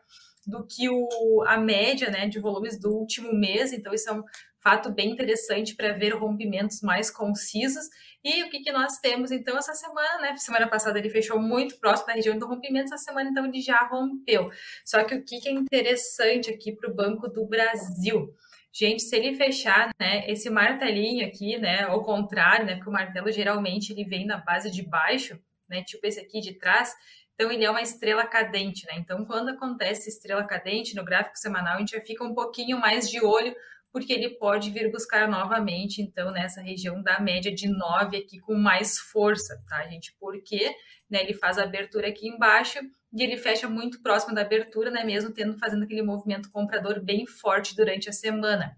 do 0.46 0.66
que 0.66 0.88
o, 0.88 1.44
a 1.46 1.56
média 1.58 2.10
né, 2.10 2.26
de 2.26 2.40
volumes 2.40 2.80
do 2.80 2.90
último 2.90 3.32
mês. 3.32 3.72
Então, 3.72 3.92
isso 3.92 4.08
é 4.08 4.12
um 4.12 4.22
fato 4.62 4.90
bem 4.90 5.11
interessante 5.11 5.75
para 5.75 5.92
ver 5.92 6.11
rompimentos 6.11 6.81
mais 6.83 7.11
concisos. 7.11 7.85
E 8.23 8.44
o 8.44 8.51
que, 8.51 8.61
que 8.61 8.73
nós 8.73 8.99
temos 8.99 9.31
então 9.31 9.57
essa 9.57 9.73
semana, 9.75 10.20
né? 10.20 10.37
Semana 10.37 10.68
passada 10.68 10.99
ele 10.99 11.09
fechou 11.09 11.40
muito 11.40 11.79
próximo 11.79 12.09
da 12.09 12.12
região 12.14 12.38
do 12.38 12.46
rompimento, 12.46 12.92
essa 12.92 12.99
semana 12.99 13.31
então 13.31 13.46
ele 13.46 13.61
já 13.61 13.79
rompeu. 13.87 14.51
Só 14.85 15.03
que 15.05 15.14
o 15.14 15.25
que, 15.25 15.40
que 15.40 15.49
é 15.49 15.53
interessante 15.53 16.51
aqui 16.51 16.73
para 16.73 16.90
o 16.90 16.94
Banco 16.94 17.29
do 17.29 17.46
Brasil? 17.46 18.35
Gente, 18.73 19.03
se 19.03 19.16
ele 19.16 19.35
fechar, 19.35 19.90
né, 19.99 20.31
esse 20.31 20.49
martelinho 20.49 21.27
aqui, 21.27 21.59
né, 21.59 21.83
ao 21.83 22.05
contrário, 22.05 22.66
né, 22.66 22.77
porque 22.77 22.88
o 22.88 22.92
martelo 22.92 23.33
geralmente 23.33 23.92
ele 23.92 24.05
vem 24.05 24.25
na 24.25 24.37
base 24.37 24.70
de 24.70 24.83
baixo, 24.83 25.40
né, 25.68 25.83
tipo 25.83 26.07
esse 26.07 26.20
aqui 26.20 26.40
de 26.40 26.55
trás, 26.55 26.94
então 27.35 27.51
ele 27.51 27.64
é 27.64 27.70
uma 27.70 27.83
estrela 27.83 28.25
cadente, 28.27 28.87
né? 28.87 28.92
Então 28.99 29.25
quando 29.25 29.49
acontece 29.49 30.11
estrela 30.11 30.44
cadente 30.44 30.94
no 30.94 31.05
gráfico 31.05 31.38
semanal, 31.38 31.77
a 31.77 31.79
gente 31.79 31.96
já 31.96 32.01
fica 32.03 32.23
um 32.23 32.35
pouquinho 32.35 32.79
mais 32.79 33.11
de 33.11 33.25
olho 33.25 33.57
porque 33.92 34.12
ele 34.12 34.31
pode 34.31 34.70
vir 34.70 34.90
buscar 34.90 35.29
novamente, 35.29 36.00
então, 36.00 36.31
nessa 36.31 36.61
região 36.61 37.03
da 37.03 37.20
média 37.20 37.53
de 37.53 37.68
9 37.68 38.16
aqui 38.16 38.38
com 38.38 38.55
mais 38.55 38.98
força, 38.98 39.62
tá, 39.68 39.83
gente? 39.88 40.14
Porque 40.18 40.74
né, 41.11 41.22
ele 41.22 41.35
faz 41.35 41.59
a 41.59 41.64
abertura 41.64 42.09
aqui 42.09 42.29
embaixo 42.29 42.79
e 43.12 43.22
ele 43.22 43.37
fecha 43.37 43.68
muito 43.68 44.00
próximo 44.00 44.35
da 44.35 44.42
abertura, 44.42 44.90
né, 44.90 45.03
mesmo 45.05 45.33
tendo 45.33 45.59
fazendo 45.59 45.83
aquele 45.83 46.03
movimento 46.03 46.50
comprador 46.50 47.03
bem 47.03 47.26
forte 47.26 47.74
durante 47.74 48.09
a 48.09 48.12
semana. 48.12 48.76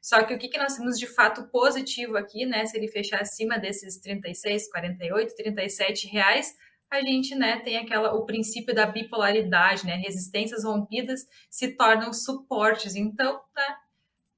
Só 0.00 0.22
que 0.22 0.34
o 0.34 0.38
que, 0.38 0.48
que 0.48 0.58
nós 0.58 0.76
temos 0.76 0.98
de 0.98 1.06
fato 1.06 1.48
positivo 1.48 2.16
aqui, 2.16 2.46
né, 2.46 2.64
se 2.66 2.76
ele 2.76 2.88
fechar 2.88 3.20
acima 3.20 3.58
desses 3.58 3.98
36, 3.98 4.70
48, 4.70 5.34
37 5.34 6.06
reais, 6.08 6.54
a 6.90 7.00
gente 7.00 7.34
né, 7.34 7.60
tem 7.60 7.76
aquela 7.76 8.14
o 8.14 8.24
princípio 8.24 8.74
da 8.74 8.86
bipolaridade, 8.86 9.84
né? 9.84 9.96
Resistências 9.96 10.64
rompidas 10.64 11.26
se 11.50 11.76
tornam 11.76 12.12
suportes. 12.12 12.94
Então, 12.94 13.40
né, 13.56 13.76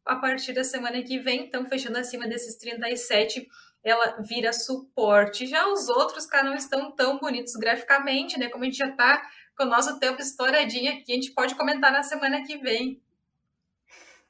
a 0.06 0.16
partir 0.16 0.52
da 0.52 0.62
semana 0.62 1.02
que 1.02 1.18
vem, 1.18 1.46
então 1.46 1.66
fechando 1.66 1.98
acima 1.98 2.28
desses 2.28 2.56
37, 2.56 3.48
ela 3.82 4.16
vira 4.20 4.52
suporte. 4.52 5.46
Já 5.46 5.66
os 5.68 5.88
outros, 5.88 6.26
cara, 6.26 6.44
não 6.44 6.54
estão 6.54 6.92
tão 6.92 7.18
bonitos 7.18 7.54
graficamente, 7.54 8.38
né? 8.38 8.48
Como 8.48 8.64
a 8.64 8.66
gente 8.66 8.78
já 8.78 8.88
está 8.88 9.22
com 9.56 9.64
o 9.64 9.68
nosso 9.68 9.98
tempo 9.98 10.20
estouradinho 10.20 10.92
aqui, 10.92 11.12
a 11.12 11.14
gente 11.14 11.32
pode 11.32 11.54
comentar 11.54 11.90
na 11.90 12.02
semana 12.02 12.42
que 12.44 12.58
vem. 12.58 13.02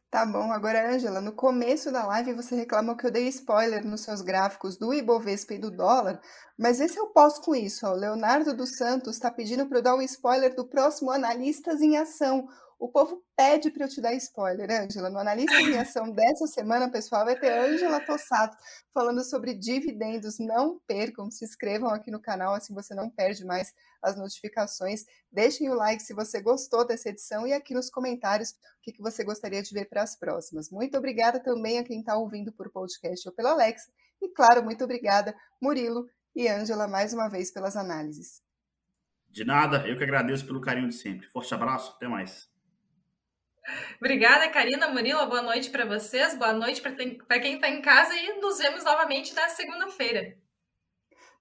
Tá 0.08 0.24
bom, 0.24 0.52
agora, 0.52 0.94
Angela, 0.94 1.20
no 1.20 1.32
começo 1.32 1.92
da 1.92 2.06
live 2.06 2.32
você 2.32 2.54
reclamou 2.54 2.96
que 2.96 3.06
eu 3.06 3.10
dei 3.10 3.26
spoiler 3.28 3.84
nos 3.84 4.02
seus 4.02 4.22
gráficos 4.22 4.76
do 4.76 4.94
Ibovespa 4.94 5.54
e 5.54 5.58
do 5.58 5.70
dólar, 5.70 6.20
mas 6.56 6.80
esse 6.80 6.98
eu 6.98 7.08
posso 7.08 7.42
com 7.42 7.54
isso. 7.54 7.86
O 7.86 7.92
Leonardo 7.92 8.56
dos 8.56 8.76
Santos 8.76 9.16
está 9.16 9.30
pedindo 9.30 9.66
para 9.66 9.78
eu 9.78 9.82
dar 9.82 9.96
um 9.96 10.02
spoiler 10.02 10.54
do 10.54 10.64
próximo 10.64 11.10
Analistas 11.10 11.82
em 11.82 11.98
Ação, 11.98 12.48
o 12.78 12.88
povo 12.88 13.24
pede 13.34 13.70
para 13.70 13.84
eu 13.84 13.88
te 13.88 14.00
dar 14.00 14.12
spoiler, 14.14 14.70
Ângela. 14.70 15.08
No 15.08 15.18
Analista 15.18 15.54
em 15.60 15.78
Ação 15.78 16.10
dessa 16.10 16.46
semana, 16.46 16.90
pessoal, 16.90 17.24
vai 17.24 17.38
ter 17.38 17.50
Ângela 17.50 18.00
Tossato 18.00 18.56
falando 18.92 19.24
sobre 19.24 19.54
dividendos. 19.54 20.38
Não 20.38 20.78
percam, 20.86 21.30
se 21.30 21.44
inscrevam 21.44 21.88
aqui 21.88 22.10
no 22.10 22.20
canal, 22.20 22.54
assim 22.54 22.74
você 22.74 22.94
não 22.94 23.08
perde 23.08 23.44
mais 23.46 23.72
as 24.02 24.16
notificações. 24.16 25.04
Deixem 25.32 25.70
o 25.70 25.74
like 25.74 26.02
se 26.02 26.12
você 26.12 26.40
gostou 26.40 26.86
dessa 26.86 27.08
edição 27.08 27.46
e 27.46 27.52
aqui 27.52 27.72
nos 27.72 27.88
comentários 27.88 28.50
o 28.50 28.54
que, 28.82 28.92
que 28.92 29.02
você 29.02 29.24
gostaria 29.24 29.62
de 29.62 29.72
ver 29.72 29.86
para 29.86 30.02
as 30.02 30.14
próximas. 30.14 30.70
Muito 30.70 30.98
obrigada 30.98 31.40
também 31.40 31.78
a 31.78 31.84
quem 31.84 32.00
está 32.00 32.16
ouvindo 32.16 32.52
por 32.52 32.70
podcast 32.70 33.26
ou 33.26 33.34
pelo 33.34 33.48
Alexa. 33.48 33.90
E, 34.20 34.28
claro, 34.28 34.62
muito 34.62 34.84
obrigada, 34.84 35.34
Murilo 35.60 36.06
e 36.34 36.46
Ângela, 36.46 36.86
mais 36.86 37.14
uma 37.14 37.28
vez 37.28 37.50
pelas 37.50 37.74
análises. 37.74 38.42
De 39.28 39.44
nada, 39.44 39.86
eu 39.86 39.96
que 39.96 40.04
agradeço 40.04 40.46
pelo 40.46 40.60
carinho 40.60 40.88
de 40.88 40.94
sempre. 40.94 41.26
Forte 41.28 41.52
abraço, 41.54 41.92
até 41.96 42.06
mais. 42.06 42.48
Obrigada, 43.98 44.48
Karina 44.48 44.88
Murilo. 44.88 45.26
Boa 45.26 45.42
noite 45.42 45.70
para 45.70 45.84
vocês. 45.84 46.36
Boa 46.36 46.52
noite 46.52 46.80
para 46.80 47.40
quem 47.40 47.54
está 47.54 47.68
em 47.68 47.80
casa 47.80 48.14
e 48.14 48.40
nos 48.40 48.58
vemos 48.58 48.84
novamente 48.84 49.34
na 49.34 49.48
segunda-feira. 49.48 50.36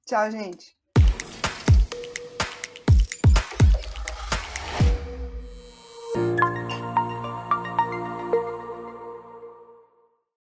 Tchau, 0.05 0.31
gente. 0.31 0.75